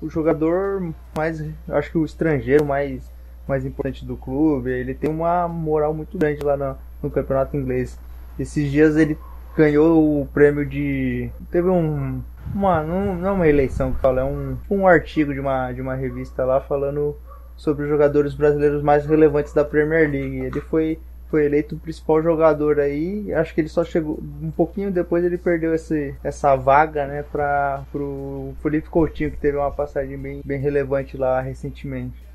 [0.00, 3.10] o jogador mais, acho que o estrangeiro mais
[3.48, 4.70] mais importante do clube.
[4.70, 7.98] Ele tem uma moral muito grande lá no, no campeonato inglês.
[8.38, 9.18] Esses dias ele
[9.56, 12.22] ganhou o prêmio de teve um
[12.54, 15.80] uma não, não é uma eleição que fala, é um, um artigo de uma de
[15.80, 17.16] uma revista lá falando
[17.56, 20.38] sobre os jogadores brasileiros mais relevantes da Premier League.
[20.38, 23.32] Ele foi foi eleito o principal jogador aí.
[23.34, 27.82] Acho que ele só chegou um pouquinho depois ele perdeu esse, essa vaga, né, para
[27.92, 32.28] pro Felipe Coutinho que teve uma passagem bem, bem relevante lá recentemente.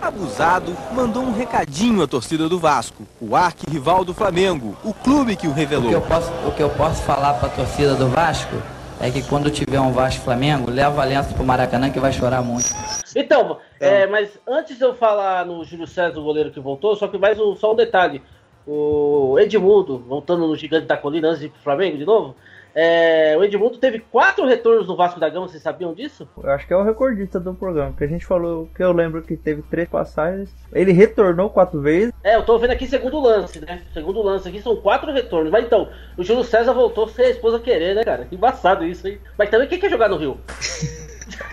[0.00, 5.46] Abusado mandou um recadinho à torcida do Vasco, o arquirrival do Flamengo, o clube que
[5.46, 5.86] o revelou.
[5.86, 8.56] O que eu posso, o que eu posso falar para a torcida do Vasco
[9.00, 12.68] é que quando tiver um Vasco Flamengo, leva a pro Maracanã que vai chorar muito.
[13.16, 17.08] Então, é, mas antes de eu falar no Júlio César, o goleiro que voltou, só
[17.08, 18.22] que mais um, só um detalhe.
[18.66, 22.36] O Edmundo, voltando no Gigante da Colina antes de ir pro Flamengo de novo,
[22.74, 26.28] é, o Edmundo teve quatro retornos no Vasco da Gama, vocês sabiam disso?
[26.42, 29.22] Eu acho que é o recordista do programa, porque a gente falou que eu lembro
[29.22, 30.50] que teve três passagens.
[30.72, 32.12] Ele retornou quatro vezes.
[32.22, 33.82] É, eu tô vendo aqui segundo lance, né?
[33.92, 35.50] Segundo lance aqui são quatro retornos.
[35.50, 38.24] Mas então, o Júlio César voltou sem a esposa querer, né, cara?
[38.24, 39.20] Que embaçado isso aí.
[39.36, 40.38] Mas também quem quer jogar no Rio?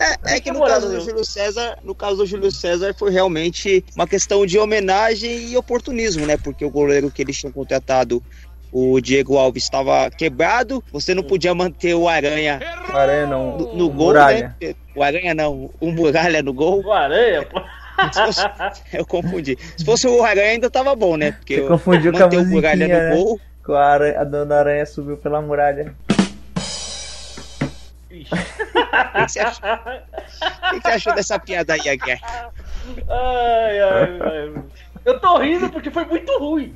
[0.00, 3.84] É, é, que no caso do Júlio César, no caso do Júlio César foi realmente
[3.94, 6.36] uma questão de homenagem e oportunismo, né?
[6.36, 8.22] Porque o goleiro que eles tinham contratado
[8.72, 12.60] o Diego Alves estava quebrado, você não podia manter o Aranha,
[12.92, 14.54] o Aranha não, no, no gol, né?
[14.94, 16.84] O Aranha não, o Muralha no gol.
[16.84, 17.60] O Aranha, pô.
[18.14, 18.40] Fosse,
[18.92, 19.58] eu confundi.
[19.76, 21.32] Se fosse o Aranha ainda tava bom, né?
[21.32, 23.10] Porque Você confundiu com a o Muralha né?
[23.10, 23.40] no gol.
[23.64, 25.94] Com a, aranha, a dona Aranha subiu pela muralha.
[28.10, 29.68] O que, você achou?
[29.68, 32.18] o que você achou dessa piada aí, Aguiar?
[33.08, 34.62] Ai, ai, ai.
[35.04, 36.74] Eu tô rindo porque foi muito ruim.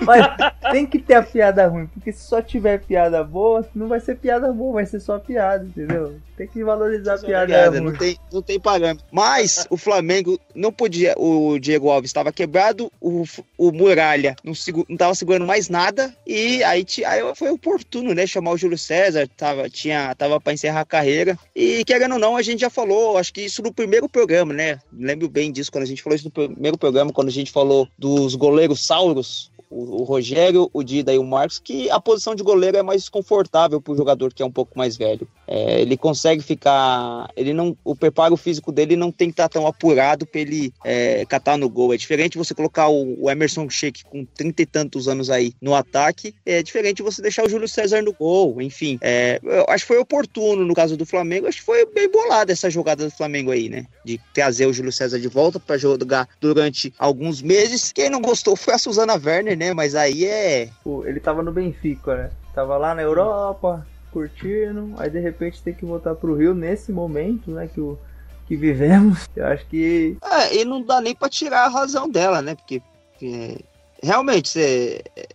[0.00, 4.00] Mas tem que ter a piada ruim, porque se só tiver piada boa, não vai
[4.00, 6.16] ser piada boa, vai ser só piada, entendeu?
[6.36, 7.90] Tem que valorizar a piada Piada, ruim.
[7.90, 9.06] não tem, não tem parâmetro.
[9.12, 11.14] Mas o Flamengo não podia.
[11.16, 13.24] O Diego Alves estava quebrado, o,
[13.56, 16.14] o Muralha não, segu, não tava segurando mais nada.
[16.26, 18.26] E aí, aí foi oportuno, né?
[18.26, 21.38] Chamar o Júlio César, tava, tinha, tava para encerrar a carreira.
[21.54, 24.80] E querendo ou não, a gente já falou, acho que isso no primeiro programa, né?
[24.92, 27.88] Lembro bem disso, quando a gente falou isso no primeiro programa, quando a gente falou
[27.96, 29.43] dos goleiros sauros.
[29.70, 33.08] O, o Rogério, o Dida e o Marcos, que a posição de goleiro é mais
[33.08, 35.26] confortável para o jogador que é um pouco mais velho.
[35.46, 37.28] É, ele consegue ficar.
[37.36, 41.24] Ele não, o preparo físico dele não tem que estar tão apurado para ele é,
[41.26, 41.92] catar no gol.
[41.92, 45.74] É diferente você colocar o, o Emerson Sheik com trinta e tantos anos aí no
[45.74, 46.34] ataque.
[46.44, 48.60] É diferente você deixar o Júlio César no gol.
[48.60, 51.46] Enfim, é, acho que foi oportuno no caso do Flamengo.
[51.46, 53.86] Acho que foi bem bolada essa jogada do Flamengo aí, né?
[54.04, 57.92] De trazer o Júlio César de volta para jogar durante alguns meses.
[57.92, 59.72] Quem não gostou foi a Suzana Werner, né?
[59.72, 60.68] Mas aí é.
[60.82, 62.30] Pô, Ele tava no Benfica, né?
[62.54, 67.50] Tava lá na Europa, curtindo, aí de repente tem que voltar pro Rio nesse momento,
[67.50, 67.98] né, que, o,
[68.46, 69.28] que vivemos.
[69.34, 72.54] Eu acho que É, e não dá nem pra tirar a razão dela, né?
[72.54, 72.80] Porque
[73.20, 73.58] é,
[74.00, 75.26] realmente você é,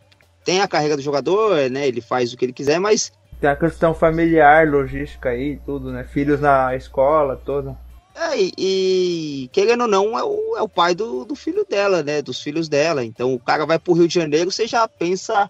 [0.45, 1.85] tem a carreira do jogador, né?
[1.85, 3.11] Ele faz o que ele quiser, mas
[3.41, 6.05] tem a questão familiar, logística aí, tudo, né?
[6.05, 7.77] Filhos na escola, toda.
[8.15, 12.01] é, e, e, querendo ou não, é o, é o pai do, do filho dela,
[12.01, 12.21] né?
[12.21, 13.03] Dos filhos dela.
[13.03, 15.49] Então o cara vai pro Rio de Janeiro, você já pensa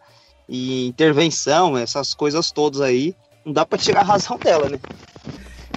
[0.50, 3.16] em intervenção, essas coisas todas aí.
[3.46, 4.80] Não dá pra tirar a razão dela, né?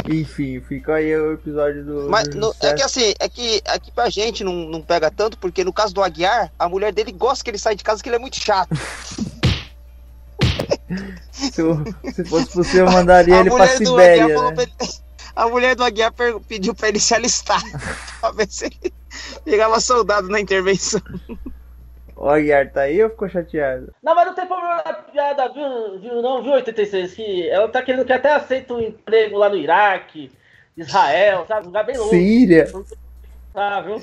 [0.08, 2.08] Enfim, fica aí o episódio do.
[2.10, 5.38] Mas do no- é que assim, é que aqui pra gente não, não pega tanto,
[5.38, 8.08] porque no caso do Aguiar, a mulher dele gosta que ele sai de casa, que
[8.08, 8.70] ele é muito chato.
[11.30, 14.26] se, eu- se fosse possível, eu mandaria a ele pra Sibéria.
[14.50, 14.62] Né?
[14.62, 14.72] ele-
[15.34, 17.62] A mulher do Aguiar per- pediu pra ele se alistar.
[18.20, 18.92] pra ver se ele
[19.46, 21.00] virava soldado na intervenção.
[22.22, 23.92] O Aguiar tá aí ou ficou chateado?
[24.00, 27.14] Não, mas não tem problema na piada, viu, viu, não, viu, 86?
[27.14, 30.30] Que ela tá querendo que até aceita um emprego lá no Iraque,
[30.76, 31.64] Israel, sabe?
[31.64, 32.10] Um lugar bem longe.
[32.10, 32.72] Síria.
[33.52, 33.96] Tá, viu?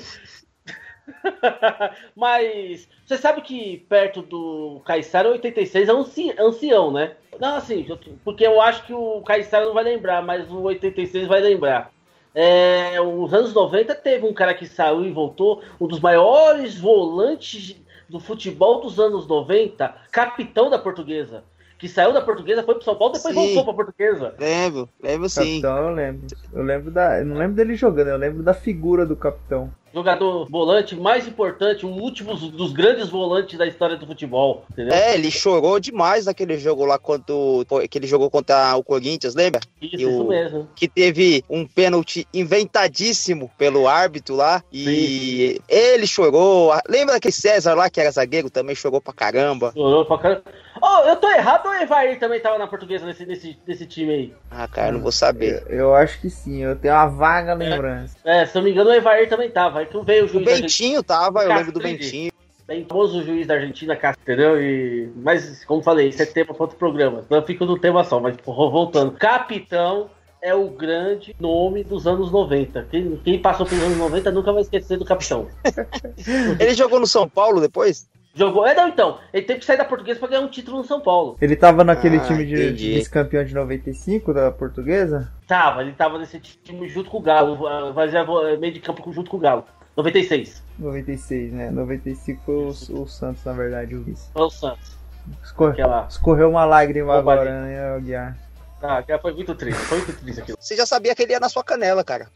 [2.14, 7.12] Mas você sabe que perto do Caissara 86 é anci- ancião, né?
[7.40, 7.86] Não, assim,
[8.22, 11.90] porque eu acho que o Caissara não vai lembrar, mas o 86 vai lembrar.
[12.34, 17.80] É, os anos 90 teve um cara que saiu e voltou, um dos maiores volantes
[18.10, 21.44] do futebol dos anos 90, capitão da portuguesa.
[21.78, 23.54] Que saiu da portuguesa, foi pro São Paulo, depois Sim.
[23.54, 24.34] voltou pra portuguesa.
[24.38, 25.62] Lembro, lembro sim.
[25.62, 26.26] Capitão, eu lembro.
[26.52, 27.20] Eu lembro da.
[27.20, 29.72] Eu não lembro dele jogando, eu lembro da figura do capitão.
[29.92, 34.94] Jogador volante mais importante, o último dos grandes volantes da história do futebol, entendeu?
[34.94, 39.60] É, ele chorou demais naquele jogo lá quando que ele jogou contra o Corinthians, lembra?
[39.82, 40.68] Isso, E o- isso mesmo.
[40.76, 46.72] que teve um pênalti inventadíssimo pelo árbitro lá e ele chorou.
[46.88, 49.72] Lembra daquele César lá que era zagueiro também chorou pra caramba.
[49.72, 50.42] Chorou pra caramba.
[50.82, 54.12] Oh, eu tô errado ou o Evair também tava na portuguesa nesse, nesse, nesse time
[54.12, 54.34] aí?
[54.50, 55.62] Ah, cara, não vou saber.
[55.68, 58.16] Eu, eu acho que sim, eu tenho uma vaga lembrança.
[58.24, 59.79] É, se eu não me engano, o Evair também tava.
[59.80, 61.80] Aí que veio o O juiz Argentina, Bentinho tava, eu lembro do.
[61.80, 62.30] Bentinho.
[62.66, 64.60] bem famoso juiz da Argentina, entendeu?
[64.60, 67.24] E, mas, como falei, isso é tema para outro programa.
[67.30, 69.12] Eu fico no tema só, mas porra, voltando.
[69.12, 70.10] Capitão
[70.42, 72.88] é o grande nome dos anos 90.
[72.90, 75.48] Quem, quem passou pelos anos 90 nunca vai esquecer do Capitão.
[76.60, 78.06] Ele jogou no São Paulo depois?
[78.34, 78.66] Jogou.
[78.66, 79.18] É, não, então.
[79.32, 81.36] Ele teve que sair da portuguesa para ganhar um título no São Paulo.
[81.40, 85.30] Ele tava naquele Ah, time de vice-campeão de 95 da portuguesa?
[85.46, 87.66] Tava, ele tava nesse time junto com o Galo.
[87.66, 89.64] ah, Fazia vo- meio de campo junto com o Galo.
[89.96, 90.62] 96.
[90.78, 91.70] 96, né?
[91.70, 94.30] 95 foi o, o Santos, na verdade, o vice.
[94.32, 94.96] Foi o Santos.
[95.42, 96.06] Escorre- Aquela.
[96.08, 98.38] Escorreu uma lágrima Opa, agora, né, Aguiar?
[98.82, 99.78] Ah, foi muito triste.
[99.82, 100.56] Foi muito triste aquilo.
[100.58, 102.28] Você já sabia que ele ia na sua canela, cara.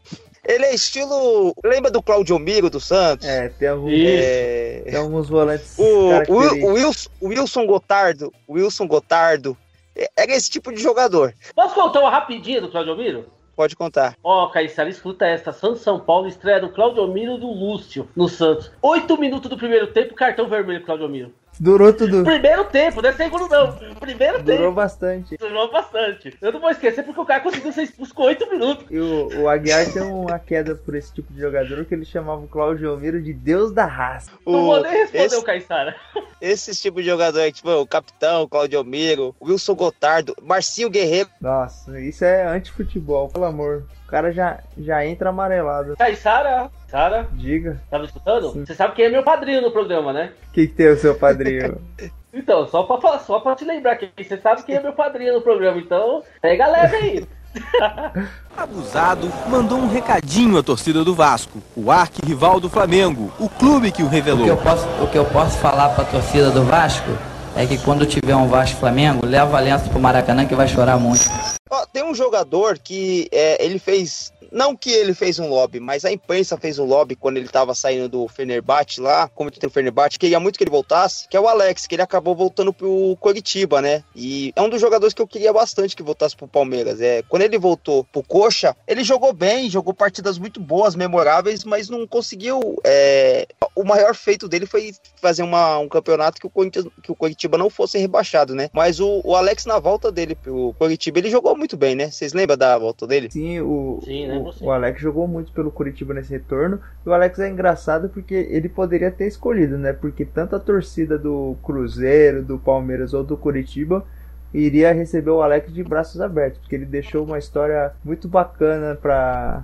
[0.47, 1.53] Ele é estilo.
[1.63, 3.27] Lembra do Claudio Miro do Santos?
[3.27, 3.91] É, tem alguns.
[3.93, 9.57] É, tem alguns volantes O, o, Wilson, Wilson Gotardo, Wilson Gotardo,
[9.95, 11.33] é- era esse tipo de jogador.
[11.55, 13.25] Posso contar uma rapidinha do Claudio Miro?
[13.55, 14.17] Pode contar.
[14.21, 15.53] Ó, Caissara, escuta esta.
[15.53, 18.69] Santos São Paulo estreia do Claudio Miro do Lúcio no Santos.
[18.81, 21.33] Oito minutos do primeiro tempo, cartão vermelho pro Claudio Miro.
[21.59, 22.23] Durou tudo.
[22.23, 23.71] Primeiro tempo, não é segundo não.
[23.99, 24.71] Primeiro Durou tempo.
[24.73, 25.37] bastante.
[25.37, 26.37] Durou bastante.
[26.41, 28.85] Eu não vou esquecer porque o cara conseguiu ser expulso com oito minutos.
[28.89, 32.41] E o, o Aguiar tem uma queda por esse tipo de jogador que ele chamava
[32.41, 34.31] o Claudio Almiro de Deus da raça.
[34.45, 35.95] Não O- vou nem responder esse- o Caissara.
[36.41, 41.29] Esses tipos de jogador, tipo o Capitão, Claudio Miro, Wilson Gotardo, Marcinho Guerreiro.
[41.41, 43.83] Nossa, isso é anti-futebol, pelo amor.
[44.05, 45.95] O cara já, já entra amarelado.
[45.97, 48.53] Caissara, Sara, Diga, tava escutando?
[48.53, 48.65] Sim.
[48.65, 50.31] Você sabe quem é meu padrinho no programa, né?
[50.47, 51.77] o que, tem o seu padrinho?
[52.37, 55.35] Então, só pra, falar- só pra te lembrar que você sabe quem é meu padrinho
[55.35, 57.25] no programa, então pega leve aí.
[58.57, 64.03] Abusado mandou um recadinho à torcida do Vasco, o arquirrival do Flamengo, o clube que
[64.03, 64.57] o O que eu revelou.
[64.57, 67.09] posso, o que eu posso falar pra torcida do Vasco
[67.55, 70.97] é que quando tiver um Vasco Flamengo, leva a aliança pro Maracanã que vai chorar
[70.97, 71.23] muito.
[71.71, 76.05] Ó, tem um jogador que é, ele fez não que ele fez um lobby, mas
[76.05, 79.71] a imprensa fez um lobby quando ele tava saindo do Fenerbahçe lá, como tem o
[79.71, 83.17] Fenerbahçe, queria muito que ele voltasse, que é o Alex, que ele acabou voltando pro
[83.19, 84.03] Coritiba, né?
[84.15, 87.01] E é um dos jogadores que eu queria bastante que voltasse pro Palmeiras.
[87.01, 91.89] É, quando ele voltou pro Coxa, ele jogou bem, jogou partidas muito boas, memoráveis, mas
[91.89, 92.79] não conseguiu.
[92.83, 93.47] É...
[93.75, 97.57] O maior feito dele foi fazer uma, um campeonato que o, Corinthians, que o Coritiba
[97.57, 98.69] não fosse rebaixado, né?
[98.73, 102.09] Mas o, o Alex, na volta dele pro Coritiba, ele jogou muito bem, né?
[102.09, 103.29] Vocês lembram da volta dele?
[103.31, 104.63] Sim, o, Sim, né, o, você.
[104.63, 106.79] o Alex jogou muito pelo Curitiba nesse retorno.
[107.05, 109.93] E o Alex é engraçado porque ele poderia ter escolhido, né?
[109.93, 114.05] Porque tanto a torcida do Cruzeiro, do Palmeiras ou do Curitiba
[114.53, 119.63] iria receber o Alex de braços abertos, porque ele deixou uma história muito bacana para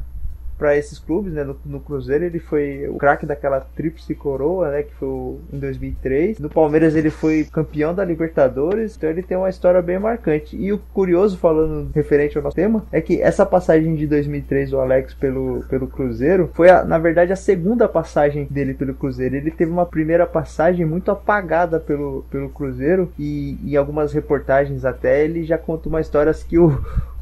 [0.62, 1.43] para esses clubes, né?
[1.43, 4.84] No, no, Cruzeiro ele foi o craque daquela tríplice coroa, né?
[4.84, 6.38] Que foi em 2003.
[6.38, 10.55] No Palmeiras ele foi campeão da Libertadores, então ele tem uma história bem marcante.
[10.55, 14.80] E o curioso, falando referente ao nosso tema, é que essa passagem de 2003 do
[14.80, 19.36] Alex pelo, pelo Cruzeiro foi, a, na verdade, a segunda passagem dele pelo Cruzeiro.
[19.36, 25.26] Ele teve uma primeira passagem muito apagada pelo, pelo Cruzeiro e em algumas reportagens até
[25.26, 26.80] ele já conta uma história que o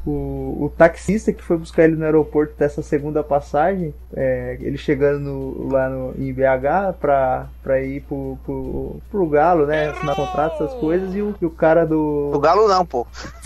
[0.10, 5.20] o, o, taxista que foi buscar ele no aeroporto dessa segunda passagem, é, ele chegando
[5.20, 9.90] no, lá no, em BH pra, pra ir pro, pro, pro Galo, né?
[9.90, 12.32] Assinar contrato, essas coisas, e o, e o cara do.
[12.34, 13.06] O Galo não, pô.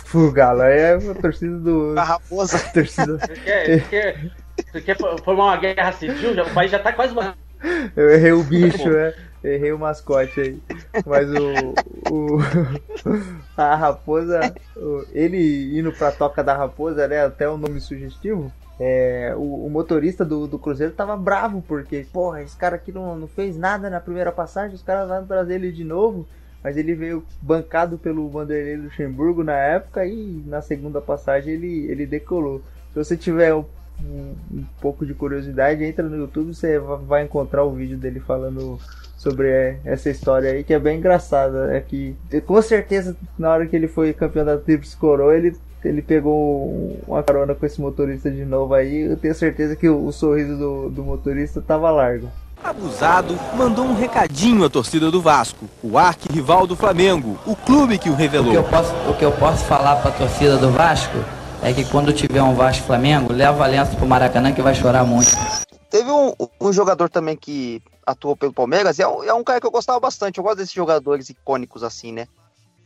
[0.10, 1.94] Pro Galo, aí é a torcida do.
[2.00, 2.58] A raposa.
[2.58, 3.18] A torcida.
[3.18, 4.32] Você quer, você quer,
[4.72, 6.34] você quer formar uma guerra civil?
[6.34, 7.36] Já, o país já tá quase uma.
[7.96, 9.14] Eu errei o bicho, né?
[9.44, 10.62] Errei o mascote aí.
[11.06, 12.14] Mas o.
[12.14, 12.38] o
[13.58, 14.54] a raposa.
[15.12, 17.26] Ele indo pra toca da raposa, né?
[17.26, 18.52] Até o um nome sugestivo.
[18.80, 23.16] É, o, o, motorista do, do Cruzeiro tava bravo, porque, porra, esse cara aqui não,
[23.16, 26.28] não fez nada na primeira passagem, os caras vão trazer ele de novo.
[26.64, 32.06] Mas ele veio bancado pelo Vanderlei Luxemburgo na época e na segunda passagem ele, ele
[32.06, 32.62] decolou.
[32.94, 33.66] Se você tiver um,
[34.02, 38.80] um, um pouco de curiosidade, entra no YouTube, você vai encontrar o vídeo dele falando
[39.24, 41.74] sobre essa história aí, que é bem engraçada.
[41.74, 42.16] É que,
[42.46, 47.24] com certeza, na hora que ele foi campeão da Tríplice Coroa, ele, ele pegou uma
[47.24, 49.04] carona com esse motorista de novo aí.
[49.04, 52.30] Eu tenho certeza que o, o sorriso do, do motorista tava largo.
[52.62, 58.10] Abusado mandou um recadinho à torcida do Vasco, o arqui-rival do Flamengo, o clube que
[58.10, 58.50] o revelou.
[58.50, 61.18] O que eu posso, o que eu posso falar para a torcida do Vasco
[61.62, 65.32] é que quando tiver um Vasco Flamengo, leva a pro Maracanã que vai chorar muito.
[65.90, 69.68] Teve um, um jogador também que atuou pelo Palmeiras, é um, é um cara que
[69.68, 70.38] eu gostava bastante.
[70.38, 72.28] Eu gosto desses jogadores icônicos assim, né?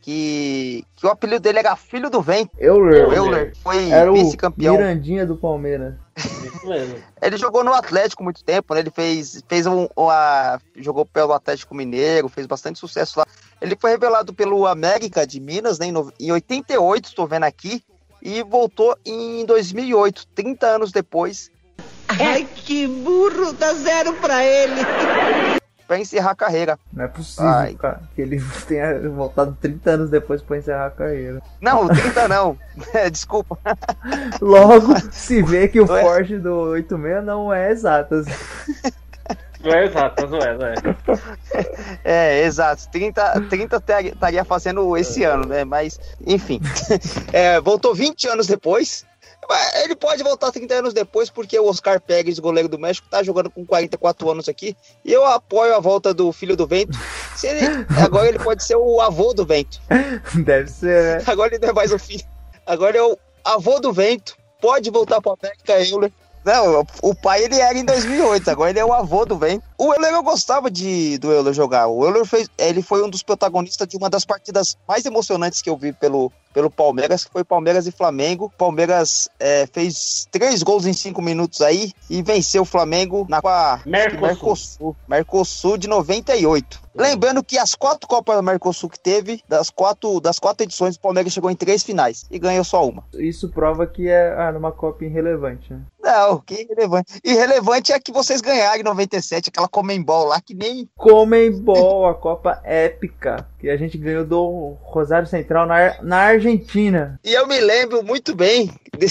[0.00, 2.52] Que, que o apelido dele era Filho do Vento.
[2.58, 3.08] Euler.
[3.08, 4.76] O Euler foi Era vice-campeão.
[4.76, 5.94] Mirandinha do Palmeiras.
[7.20, 8.80] Ele jogou no Atlético muito tempo, né?
[8.80, 13.26] Ele fez, fez um, uma, jogou pelo Atlético Mineiro, fez bastante sucesso lá.
[13.60, 15.86] Ele foi revelado pelo América de Minas, né?
[16.18, 17.82] Em 88, estou vendo aqui,
[18.22, 21.50] e voltou em 2008, 30 anos depois,
[22.08, 24.80] Ai, que burro, dá zero pra ele.
[25.86, 26.78] para encerrar a carreira.
[26.92, 27.74] Não é possível, Ai.
[27.74, 31.40] cara, que ele tenha voltado 30 anos depois pra encerrar a carreira.
[31.60, 32.58] Não, 30 não.
[32.94, 33.58] É, Desculpa.
[34.40, 36.02] Logo se vê que o Ué?
[36.02, 38.26] forte do 86 não é exatas.
[39.60, 40.74] Não é exato, não é, não é.
[42.04, 42.88] É, exato.
[42.92, 45.64] 30, 30 ter- estaria fazendo esse ano, né?
[45.64, 46.60] Mas, enfim.
[47.32, 49.04] É, voltou 20 anos depois.
[49.48, 53.22] Mas Ele pode voltar 30 anos depois, porque o Oscar Pérez, goleiro do México, tá
[53.22, 54.76] jogando com 44 anos aqui.
[55.04, 56.98] E eu apoio a volta do filho do vento.
[57.34, 59.80] Se ele- agora ele pode ser o avô do vento.
[60.44, 61.24] Deve ser, né?
[61.26, 62.24] Agora ele não é mais o filho.
[62.66, 64.36] Agora é o avô do vento.
[64.60, 66.12] Pode voltar para América Euler.
[66.48, 69.62] Não, o pai ele era em 2008, agora ele é o avô do vento.
[69.76, 71.86] O Euler eu gostava de do Euler jogar.
[71.88, 75.68] O Euler fez, ele foi um dos protagonistas de uma das partidas mais emocionantes que
[75.68, 78.50] eu vi pelo, pelo Palmeiras, que foi Palmeiras e Flamengo.
[78.56, 83.48] Palmeiras é, fez três gols em cinco minutos aí e venceu o Flamengo na com
[83.48, 84.26] a- acho que Mercosul.
[84.26, 84.96] Mercosul.
[85.06, 86.88] Mercosul de 98.
[86.94, 91.00] Lembrando que as quatro Copas do Mercosul que teve, das quatro, das quatro edições, o
[91.00, 93.04] Palmeiras chegou em três finais e ganhou só uma.
[93.14, 95.80] Isso prova que é ah, numa Copa irrelevante, né?
[96.08, 97.20] Não, que irrelevante.
[97.22, 100.88] Irrelevante é que vocês ganharam em 97, aquela Comembol lá que nem.
[100.96, 107.20] Comembol, a Copa épica que a gente ganhou do Rosário Central na, na Argentina.
[107.22, 109.06] E eu me lembro muito bem de,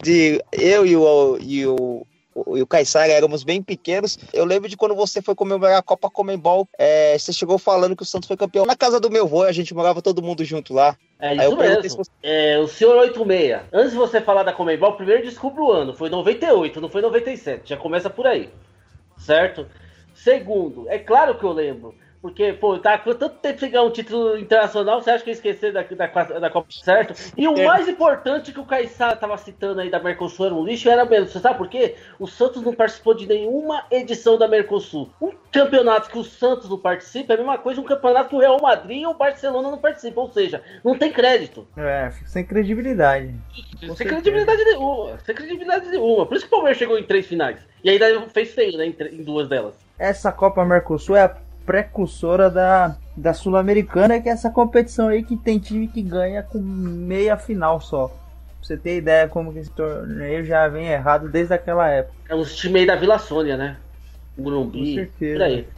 [0.00, 2.06] de eu e o, e o,
[2.56, 4.18] e o Caissara éramos bem pequenos.
[4.32, 8.02] Eu lembro de quando você foi comemorar a Copa Comembol, é, você chegou falando que
[8.02, 10.74] o Santos foi campeão na casa do meu avô, a gente morava todo mundo junto
[10.74, 10.96] lá.
[11.18, 11.98] É Aí eu isso perguntei mesmo.
[12.04, 13.60] você- É, o senhor 86.
[13.72, 15.94] Antes de você falar da Comembol, primeiro descubra o ano.
[15.94, 17.70] Foi 98, não foi 97.
[17.70, 18.50] Já começa por aí.
[19.16, 19.66] Certo?
[20.14, 21.94] Segundo, é claro que eu lembro.
[22.26, 25.34] Porque, pô, tá com tanto tempo sem ganhar um título internacional, você acha que eu
[25.34, 27.14] esquecer da, da, da Copa certo?
[27.36, 27.64] E o É.
[27.64, 31.28] mais importante que o Caissara tava citando aí da Mercosul era um lixo, era mesmo.
[31.28, 31.94] Você sabe por quê?
[32.18, 35.08] O Santos não participou de nenhuma edição da Mercosul.
[35.22, 38.40] Um campeonato que o Santos não participa é a mesma coisa um campeonato que o
[38.40, 40.22] Real Madrid ou o Barcelona não participam.
[40.22, 41.64] Ou seja, não tem crédito.
[41.76, 43.32] É, sem credibilidade.
[43.78, 44.04] Sem certeza.
[44.04, 45.18] credibilidade nenhuma.
[45.20, 46.26] Sem credibilidade nenhuma.
[46.26, 47.60] Por isso que o Palmeiras chegou em três finais.
[47.84, 48.86] E ainda fez feio, né?
[48.86, 49.74] Em duas delas.
[49.96, 55.36] Essa Copa Mercosul é a precursora da, da Sul-Americana, que é essa competição aí que
[55.36, 58.06] tem time que ganha com meia final só.
[58.08, 58.16] Pra
[58.62, 62.14] você ter ideia como que esse torneio já vem errado desde aquela época.
[62.28, 63.76] É uns times aí da Vila Sônia, né?
[64.36, 64.94] Com Morumbi.
[64.94, 65.38] certeza.
[65.38, 65.68] Por aí.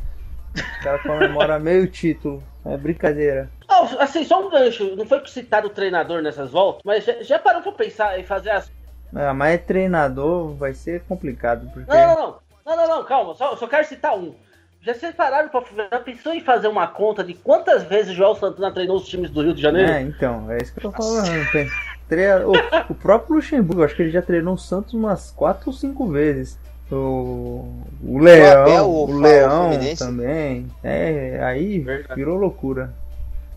[0.57, 2.43] O cara comemora meio título.
[2.65, 3.49] É brincadeira.
[3.67, 4.95] Ah, assim, só um gancho.
[4.95, 8.51] Não foi citado o treinador nessas voltas, mas já, já parou pra pensar em fazer
[8.51, 8.71] as.
[9.15, 11.91] É, mas treinador vai ser complicado, porque.
[11.91, 12.49] Não, não, não.
[12.67, 13.35] Não, não, não, calma.
[13.35, 14.35] Só, só quero citar um.
[14.81, 15.63] Já vocês pararam pra.
[15.91, 19.31] Já pensou em fazer uma conta de quantas vezes o Joel Santana treinou os times
[19.31, 19.91] do Rio de Janeiro?
[19.91, 21.29] É, então, é isso que eu tô falando.
[22.09, 22.53] Tem, o,
[22.89, 26.59] o próprio Luxemburgo, acho que ele já treinou o Santos umas 4 ou 5 vezes.
[26.91, 29.99] O, o Leão, Abel, o, o Leão Fluminense.
[29.99, 30.67] também.
[30.83, 32.15] É, aí Verdade.
[32.15, 32.95] virou loucura.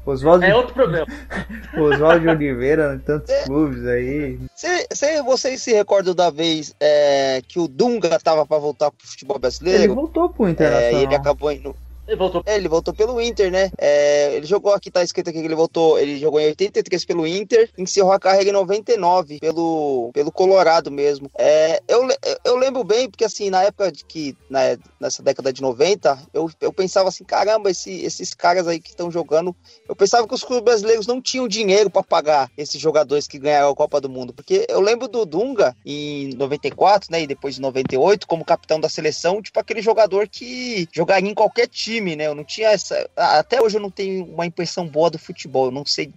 [0.06, 1.06] Oswaldo É outro problema.
[1.78, 4.40] Oswaldo de Oliveira, em tantos clubes aí.
[4.56, 9.08] Cê, cê- vocês se recordam da vez é, que o Dunga tava pra voltar pro
[9.08, 9.96] futebol Ele brasileiro?
[9.96, 11.00] voltou pro É, Internacional.
[11.02, 11.76] e ele acabou indo.
[12.08, 12.42] Ele voltou.
[12.46, 13.70] É, ele voltou pelo Inter, né?
[13.80, 15.98] É, ele jogou aqui, tá escrito aqui que ele voltou.
[15.98, 21.30] Ele jogou em 83 pelo Inter, encerrou a carreira em 99 pelo, pelo Colorado mesmo.
[21.38, 22.08] É, eu,
[22.44, 26.50] eu lembro bem, porque assim, na época de que, na- nessa década de 90, eu,
[26.60, 29.56] eu pensava assim: caramba, esse- esses caras aí que estão jogando.
[29.88, 33.70] Eu pensava que os clubes brasileiros não tinham dinheiro pra pagar esses jogadores que ganharam
[33.70, 34.34] a Copa do Mundo.
[34.34, 37.22] Porque eu lembro do Dunga em 94, né?
[37.22, 41.68] E depois de 98, como capitão da seleção, tipo aquele jogador que jogaria em qualquer
[41.68, 42.28] time, né?
[42.28, 43.10] Eu não tinha essa.
[43.16, 45.66] Até hoje eu não tenho uma impressão boa do futebol.
[45.66, 46.12] Eu não sei.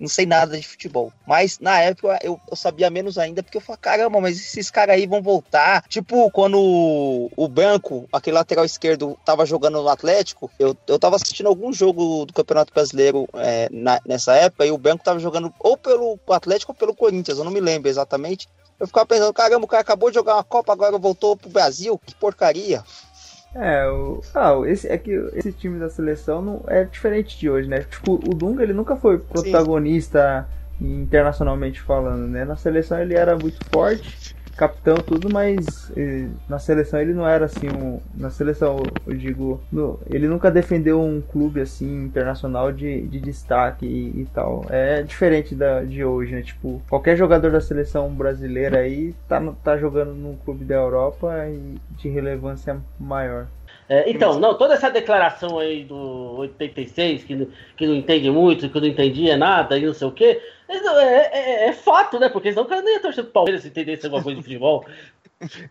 [0.00, 1.12] Não sei nada de futebol.
[1.26, 4.94] Mas na época eu, eu sabia menos ainda, porque eu falei, caramba, mas esses caras
[4.94, 5.82] aí vão voltar.
[5.88, 11.16] Tipo, quando o, o Branco, aquele lateral esquerdo, tava jogando no Atlético, eu, eu tava
[11.16, 15.52] assistindo algum jogo do Campeonato Brasileiro é, na- nessa época, e o Branco tava jogando
[15.58, 18.46] ou pelo Atlético ou pelo Corinthians, eu não me lembro exatamente.
[18.78, 22.00] Eu ficava pensando, caramba, o cara acabou de jogar uma Copa, agora voltou pro Brasil,
[22.06, 22.84] que porcaria.
[23.54, 27.68] É, o, ah, esse, é que esse time da seleção não é diferente de hoje,
[27.68, 27.80] né?
[27.80, 30.46] Tipo, o Dunga ele nunca foi protagonista
[30.80, 32.44] internacionalmente falando, né?
[32.44, 34.27] Na seleção ele era muito forte,
[34.58, 38.02] capitão, tudo, mas eh, na seleção ele não era assim um.
[38.14, 43.86] Na seleção, eu digo, no- ele nunca defendeu um clube assim internacional de, de destaque
[43.86, 44.66] e, e tal.
[44.70, 46.42] É diferente da, de hoje, né?
[46.42, 51.80] Tipo, qualquer jogador da seleção brasileira aí tá, tá jogando num clube da Europa e
[51.90, 53.50] de relevância maior.
[53.88, 58.68] É, então, não, toda essa declaração aí do 86, que, não- que não entende muito,
[58.68, 62.28] que não entendia nada e não sei o quê, é, é- é fato, né?
[62.28, 64.84] Porque senão o cara nem ia torcer pro Palmeiras se entendesse alguma coisa de futebol.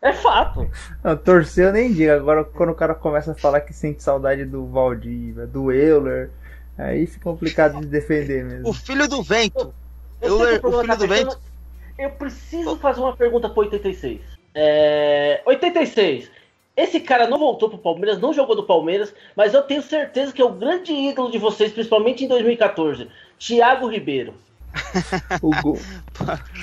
[0.01, 0.67] É fato.
[1.03, 2.11] Não, torcer eu nem digo.
[2.11, 6.31] Agora, quando o cara começa a falar que sente saudade do Valdívia, do Euler,
[6.77, 8.69] aí fica complicado de defender mesmo.
[8.69, 9.73] O filho do vento.
[10.21, 11.37] Eu Eu- o filho tá do fechando,
[11.99, 14.21] Eu preciso fazer uma pergunta pro 86.
[14.55, 16.31] É, 86.
[16.77, 20.39] Esse cara não voltou pro Palmeiras, não jogou do Palmeiras, mas eu tenho certeza que
[20.39, 23.07] é o grande ídolo de vocês, principalmente em 2014.
[23.39, 24.35] Thiago Ribeiro.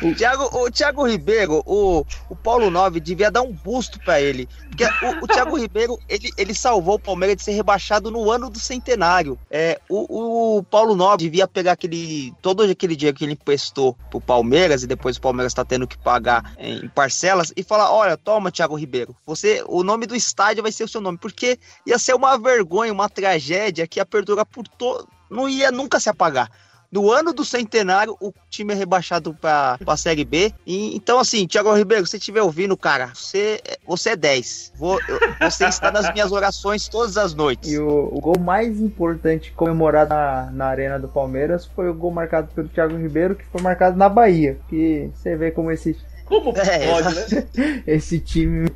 [0.01, 4.49] O Thiago, o Thiago Ribeiro, o, o Paulo Nove devia dar um busto pra ele.
[4.69, 8.51] Porque o, o Thiago Ribeiro, ele, ele salvou o Palmeiras de ser rebaixado no ano
[8.51, 9.39] do centenário.
[9.51, 12.33] É, o, o Paulo Nove devia pegar aquele.
[12.43, 15.99] Todo aquele dia que ele emprestou pro Palmeiras e depois o Palmeiras tá tendo que
[15.99, 20.73] pagar em parcelas e falar: olha, toma, Thiago Ribeiro, você, o nome do estádio vai
[20.73, 21.19] ser o seu nome.
[21.19, 25.09] Porque ia ser uma vergonha, uma tragédia que ia perdurar por todo.
[25.31, 26.51] Não ia nunca se apagar.
[26.95, 30.53] No ano do centenário, o time é rebaixado pra, pra Série B.
[30.65, 34.73] E, então, assim, Thiago Ribeiro, se você estiver ouvindo, cara, você, você é 10.
[34.77, 35.19] Vou- eu-
[35.51, 37.69] você está nas minhas orações todas as noites.
[37.73, 42.13] E o, o gol mais importante comemorado na, na arena do Palmeiras foi o gol
[42.13, 44.57] marcado pelo Thiago Ribeiro, que foi marcado na Bahia.
[44.69, 47.83] Que você vê como esse, Como É, pode, né?
[47.89, 48.71] esse time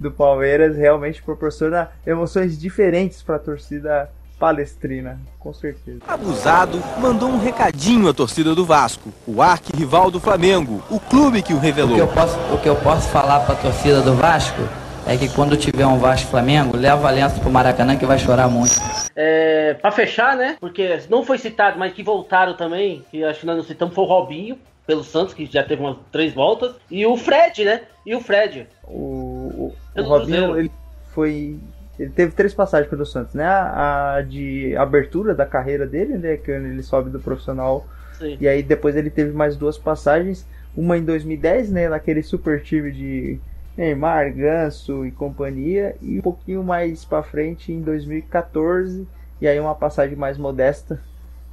[0.00, 4.08] do Palmeiras realmente proporciona emoções diferentes para a torcida
[4.38, 5.98] palestrina, com certeza.
[6.06, 11.52] Abusado mandou um recadinho à torcida do Vasco, o arquirrival do Flamengo, o clube que
[11.52, 12.06] o O que eu revelou.
[12.08, 14.60] posso, o que eu posso falar pra torcida do Vasco
[15.06, 18.48] é que quando tiver um Vasco Flamengo, leva a aliança pro Maracanã que vai chorar
[18.48, 18.74] muito.
[19.16, 20.56] É, pra fechar, né?
[20.60, 24.04] Porque não foi citado, mas que voltaram também, que acho que nós não citamos, foi
[24.04, 27.82] o Robinho, pelo Santos, que já teve umas três voltas, e o Fred, né?
[28.06, 28.66] E o Fred.
[28.84, 30.70] O, o, o Robinho ele
[31.14, 31.58] foi
[31.98, 33.44] Ele teve três passagens pelo Santos, né?
[33.44, 36.36] A, a de abertura da carreira dele, né?
[36.36, 37.86] Que ele sobe do profissional.
[38.18, 38.36] Sim.
[38.40, 40.46] E aí depois ele teve mais duas passagens.
[40.76, 41.88] Uma em 2010, né?
[41.88, 43.40] Naquele super time de
[43.76, 45.96] Neymar, Ganso e companhia.
[46.00, 49.06] E um pouquinho mais pra frente em 2014.
[49.40, 51.00] E aí uma passagem mais modesta.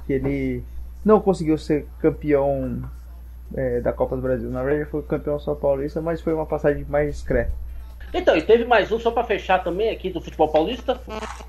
[0.06, 0.64] Que ele
[1.04, 2.82] não conseguiu ser campeão
[3.54, 4.48] é, da Copa do Brasil.
[4.50, 7.52] Na verdade, foi campeão São Paulista, mas foi uma passagem mais discreta.
[8.16, 10.98] Então, e teve mais um, só pra fechar também aqui do futebol paulista,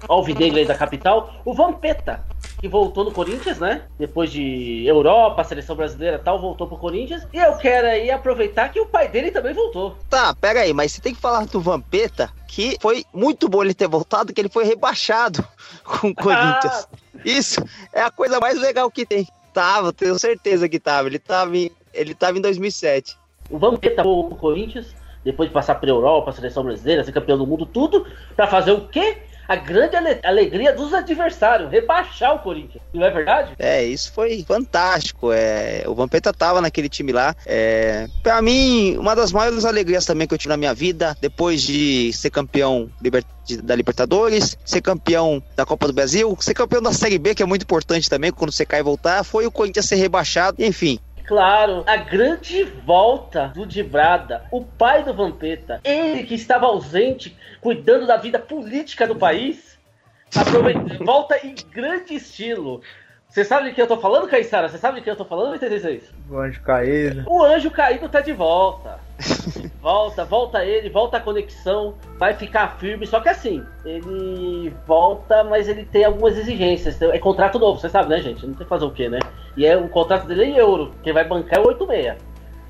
[0.08, 2.26] Alvinegro aí da capital, o Vampeta,
[2.60, 3.84] que voltou no Corinthians, né?
[3.98, 7.26] Depois de Europa, seleção brasileira e tal, voltou pro Corinthians.
[7.32, 9.96] E eu quero aí aproveitar que o pai dele também voltou.
[10.10, 13.74] Tá, pera aí, mas você tem que falar do Vampeta, que foi muito bom ele
[13.74, 15.48] ter voltado, que ele foi rebaixado
[15.86, 16.86] com o Corinthians.
[17.24, 17.64] Isso
[17.94, 19.26] é a coisa mais legal que tem.
[19.54, 21.08] Tava, tenho certeza que tava.
[21.08, 23.18] Ele tava em, ele tava em 2007.
[23.50, 24.94] O Vampeta voltou pro Corinthians,
[25.28, 28.06] depois de passar pra Europa, seleção brasileira, ser campeão do mundo, tudo,
[28.36, 29.18] pra fazer o quê?
[29.46, 32.84] A grande ale- alegria dos adversários, rebaixar o Corinthians.
[32.94, 33.54] Não é verdade?
[33.58, 35.32] É, isso foi fantástico.
[35.32, 37.34] É, o Vampeta tava naquele time lá.
[37.46, 41.62] É, para mim, uma das maiores alegrias também que eu tive na minha vida, depois
[41.62, 42.90] de ser campeão
[43.64, 47.46] da Libertadores, ser campeão da Copa do Brasil, ser campeão da Série B, que é
[47.46, 50.62] muito importante também, quando você cai e voltar, foi o Corinthians ser rebaixado.
[50.62, 57.38] Enfim, Claro, a grande volta do Dibrada, o pai do Vampeta, ele que estava ausente,
[57.60, 59.78] cuidando da vida política do país,
[61.06, 62.82] volta em grande estilo.
[63.30, 64.70] Você sabe de quem eu tô falando, Caissara?
[64.70, 66.12] Você sabe de quem eu tô falando, 86?
[66.30, 67.24] O anjo caído.
[67.28, 69.00] O anjo caído tá de volta.
[69.82, 73.08] Volta, volta ele, volta a conexão, vai ficar firme.
[73.08, 77.02] Só que assim, ele volta, mas ele tem algumas exigências.
[77.02, 78.46] É contrato novo, você sabe, né, gente?
[78.46, 79.20] Não tem que fazer o quê, né?
[79.56, 80.92] E é o contrato dele é em euro.
[81.04, 82.18] Quem vai bancar é o 86.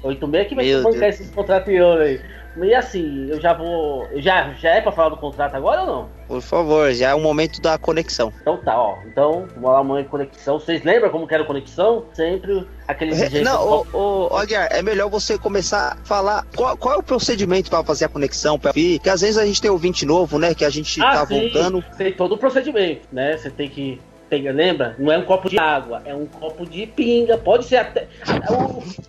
[0.04, 1.16] 86 que vai Meu bancar Deus.
[1.16, 2.22] esses contratos em euro aí.
[2.62, 4.06] E assim, eu já vou.
[4.12, 6.18] eu Já, já é pra falar do contrato agora ou não?
[6.28, 8.34] por favor, já é o momento da conexão.
[8.42, 8.98] Então tá, ó.
[9.06, 10.60] Então, vamos lá, mãe, conexão.
[10.60, 12.04] Vocês lembram como que era a conexão?
[12.14, 13.44] Sempre aquele exigência.
[13.46, 17.04] Não, ô, ô, ô, Aguiar, é melhor você começar a falar qual, qual é o
[17.04, 20.38] procedimento para fazer a conexão, pra vir, porque às vezes a gente tem ouvinte novo,
[20.38, 21.84] né, que a gente tá Ah, sim, voltando.
[21.98, 23.38] Tem todo o procedimento, né?
[23.38, 24.02] Você tem que.
[24.30, 24.96] Tem, lembra?
[25.00, 27.38] Não é um copo de água, é um copo de pinga.
[27.38, 28.08] Pode ser até.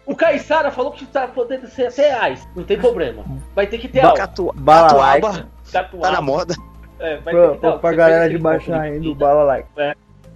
[0.06, 2.48] O, o Caissara falou que tá podendo ser até reais.
[2.54, 3.24] Não tem problema.
[3.54, 4.16] Vai ter que ter álcool.
[4.16, 5.48] Catu, Bala Catuaba.
[6.00, 6.54] tá na moda.
[7.00, 9.68] É, vai Pra, ter que ter pra, galera de baixar ainda o like.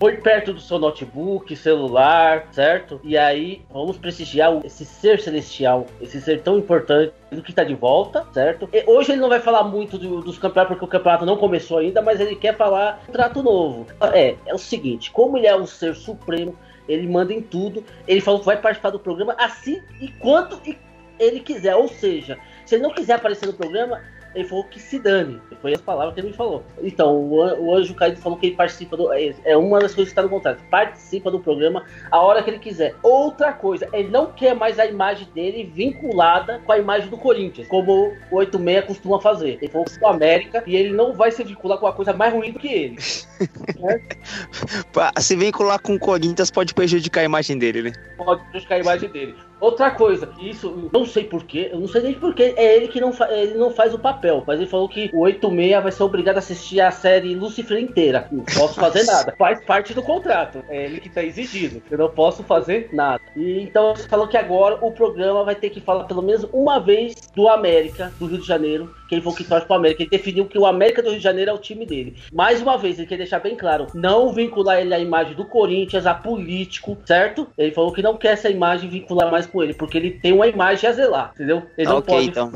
[0.03, 3.01] Põe perto do seu notebook, celular, certo?
[3.05, 7.77] E aí vamos prestigiar esse ser celestial, esse ser tão importante do que tá de
[7.77, 8.69] volta, certo?
[8.73, 11.79] E hoje ele não vai falar muito do- dos campeonatos porque o campeonato não começou
[11.79, 13.87] ainda, mas ele quer falar um trato novo.
[14.13, 16.57] É, é o seguinte, como ele é um ser supremo,
[16.89, 17.85] ele manda em tudo.
[18.09, 20.77] Ele falou que vai participar do programa assim e quando e-
[21.17, 21.77] ele quiser.
[21.77, 22.37] Ou seja,
[22.67, 24.01] se ele não quiser aparecer no programa,
[24.35, 25.41] ele falou que se dane.
[25.61, 26.63] Foi as palavras que ele me falou.
[26.83, 29.13] Então, o, an- o Anjo Caído falou que ele participa do.
[29.13, 30.61] É, é uma das coisas que está no contrato.
[30.71, 32.95] Participa do programa a hora que ele quiser.
[33.03, 37.69] Outra coisa, ele não quer mais a imagem dele vinculada com a imagem do Corinthians,
[37.69, 39.59] como o 86 costuma fazer.
[39.61, 42.13] Ele falou que é o América e ele não vai se vincular com uma coisa
[42.13, 42.97] mais ruim do que ele.
[44.93, 47.93] Pra se vincular com o Corinthians pode prejudicar a imagem dele, né?
[48.17, 49.35] pode prejudicar a imagem dele.
[49.63, 53.13] Outra coisa, isso não sei porquê, eu não sei nem porquê, é ele que não,
[53.31, 56.39] ele não faz o papel, mas ele falou que o 86 vai ser obrigado a
[56.41, 58.27] assistir a série Lucifer inteira.
[58.33, 62.11] Não posso fazer nada, faz parte do contrato, é ele que tá exigindo, eu não
[62.11, 63.23] posso fazer nada.
[63.37, 66.81] E então ele falou que agora o programa vai ter que falar pelo menos uma
[66.81, 70.11] vez do América, do Rio de Janeiro, que ele falou que torce pro América, ele
[70.11, 72.17] definiu que o América do Rio de Janeiro é o time dele.
[72.33, 76.05] Mais uma vez, ele quer deixar bem claro, não vincular ele à imagem do Corinthians,
[76.05, 77.47] a político, certo?
[77.57, 80.47] Ele falou que não quer essa imagem vincular mais com ele, porque ele tem uma
[80.47, 81.63] imagem a zelar, entendeu?
[81.77, 82.51] Ele não ok, pode então.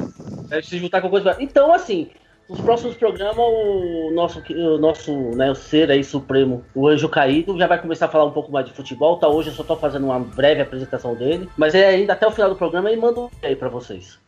[0.50, 1.36] é, se juntar com coisa.
[1.38, 2.10] Então, assim,
[2.48, 7.58] nos próximos programas, o nosso, o nosso né, o ser aí supremo, o Anjo Caído,
[7.58, 9.18] já vai começar a falar um pouco mais de futebol.
[9.18, 9.28] Tá?
[9.28, 12.50] Hoje eu só tô fazendo uma breve apresentação dele, mas é ainda até o final
[12.50, 14.18] do programa ele manda um aí pra vocês.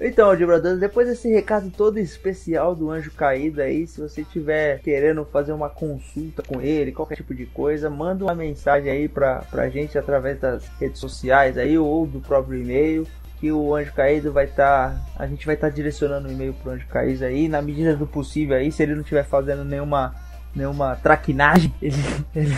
[0.00, 5.24] Então, Dibradores, depois desse recado todo especial do Anjo Caído aí, se você tiver querendo
[5.24, 9.68] fazer uma consulta com ele, qualquer tipo de coisa, manda uma mensagem aí pra, pra
[9.68, 13.06] gente através das redes sociais aí ou do próprio e-mail.
[13.40, 14.96] Que o Anjo Caído vai estar.
[15.16, 18.56] a gente vai estar direcionando o e-mail pro Anjo Caído aí, na medida do possível
[18.56, 20.14] aí, se ele não estiver fazendo nenhuma.
[20.54, 21.96] Nenhuma traquinagem, ele,
[22.34, 22.54] ele,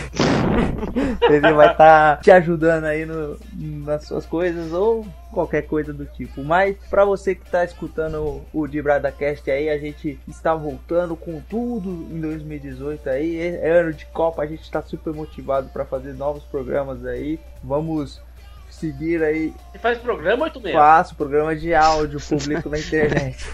[1.29, 6.43] ele vai estar te ajudando aí no, nas suas coisas ou qualquer coisa do tipo.
[6.43, 11.15] Mas para você que está escutando o, o Dibrada Cast aí, a gente está voltando
[11.15, 15.85] com tudo em 2018 aí, é ano de Copa, a gente está super motivado para
[15.85, 17.39] fazer novos programas aí.
[17.63, 18.21] Vamos
[18.69, 20.75] seguir aí, Você faz programa 86?
[20.75, 23.47] faço programa de áudio público na internet.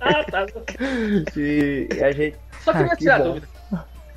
[0.00, 0.46] Ah, tá.
[1.36, 3.24] E a gente Só queria Ah, que tirar a bom.
[3.24, 3.48] dúvida.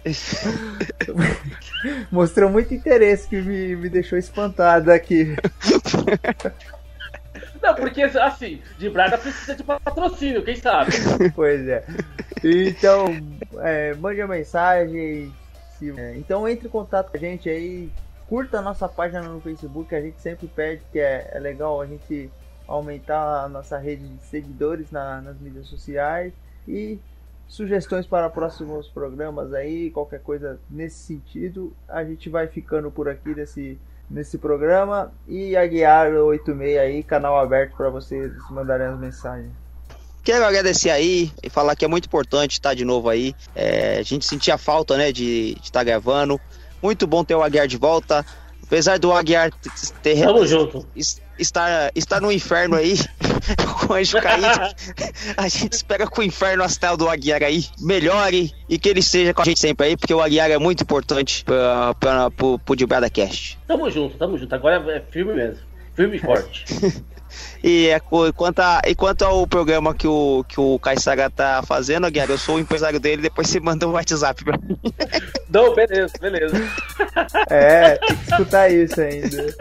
[2.11, 5.35] mostrou muito interesse que me, me deixou espantado aqui.
[7.61, 10.91] Não, porque assim, de Braga precisa de patrocínio, quem sabe?
[11.35, 11.83] Pois é.
[12.43, 13.05] Então,
[13.59, 15.33] é, mande a mensagem.
[15.77, 17.89] se- é, então entre em contato com a gente aí.
[18.27, 21.85] Curta a nossa página no Facebook, a gente sempre pede que é, é legal a
[21.85, 22.29] gente
[22.67, 26.33] aumentar a nossa rede de seguidores na- nas mídias sociais.
[26.67, 26.99] E
[27.47, 33.33] sugestões para próximos programas aí, qualquer coisa nesse sentido, a gente vai ficando por aqui
[33.33, 33.77] nesse,
[34.09, 35.11] nesse programa.
[35.27, 39.51] E a Guiar 86 aí, canal aberto para vocês mandarem as mensagens.
[40.23, 43.33] Quero agradecer aí e falar que é muito importante estar de novo aí.
[43.55, 46.39] É, a gente sentia falta, né, de estar gravando.
[46.83, 48.25] Muito bom ter o Aguiar de volta.
[48.61, 49.51] Apesar do Aguiar
[50.03, 50.85] ter Tamo junto.
[51.39, 52.95] Estar, estar no inferno aí,
[53.88, 54.47] com o anjo caído,
[55.35, 59.33] a gente espera que o inferno astral do Aguiar aí melhore e que ele esteja
[59.33, 62.75] com a gente sempre aí, porque o Aguiar é muito importante pra, pra, pro, pro
[62.75, 63.57] Dibrada Cast.
[63.67, 64.53] Tamo junto, tamo junto.
[64.53, 65.63] Agora é firme mesmo.
[65.95, 66.65] Firme e forte.
[67.63, 72.05] E é, quanto, a, e quanto ao programa que o, que o Caissara tá fazendo,
[72.05, 74.77] Aguiar, eu sou o empresário dele, depois você manda um WhatsApp pra mim.
[75.49, 76.55] Não, beleza, beleza.
[77.49, 79.55] É, tem que escutar isso ainda.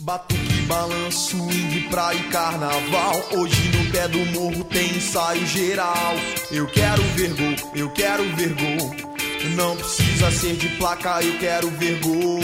[0.00, 3.24] Batuque, balanço, swing, praia e carnaval.
[3.32, 6.14] Hoje no pé do morro tem ensaio geral.
[6.50, 9.14] Eu quero ver gol, eu quero ver gol.
[9.54, 12.40] Não precisa ser de placa, eu quero ver gol.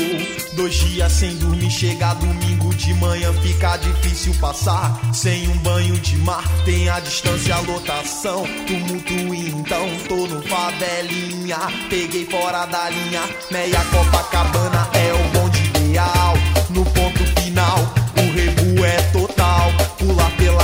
[0.55, 5.01] Dois dias sem dormir, chega domingo de manhã, fica difícil passar.
[5.12, 8.44] Sem um banho de mar, tem a distância, a lotação.
[8.66, 11.59] Tumulto então, tô no favelinha.
[11.88, 15.10] Peguei fora da linha, meia Copacabana é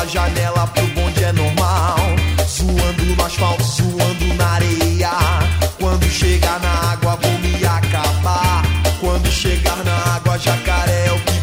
[0.08, 1.96] janela pro bonde é normal.
[2.48, 5.10] Zoando no asfalto, zoando na areia.
[5.80, 8.62] Quando chegar na água, vou me acabar.
[9.00, 11.35] Quando chegar na água, jacaré é o que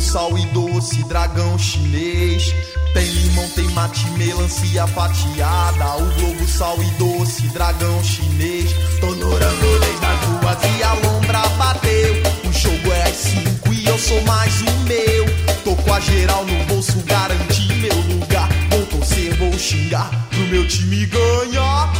[0.00, 2.54] O globo, sal e doce, dragão chinês.
[2.94, 5.96] Tem limão, tem mate, melancia fatiada.
[5.96, 8.70] O globo, sal e doce, dragão chinês.
[9.00, 12.14] Tô no rangolês das ruas e a lombra bateu.
[12.48, 15.26] O jogo é às cinco e eu sou mais o meu.
[15.64, 18.48] Tô com a geral no bolso, garanti meu lugar.
[18.70, 21.92] Vou torcer, vou xingar pro meu time ganhar.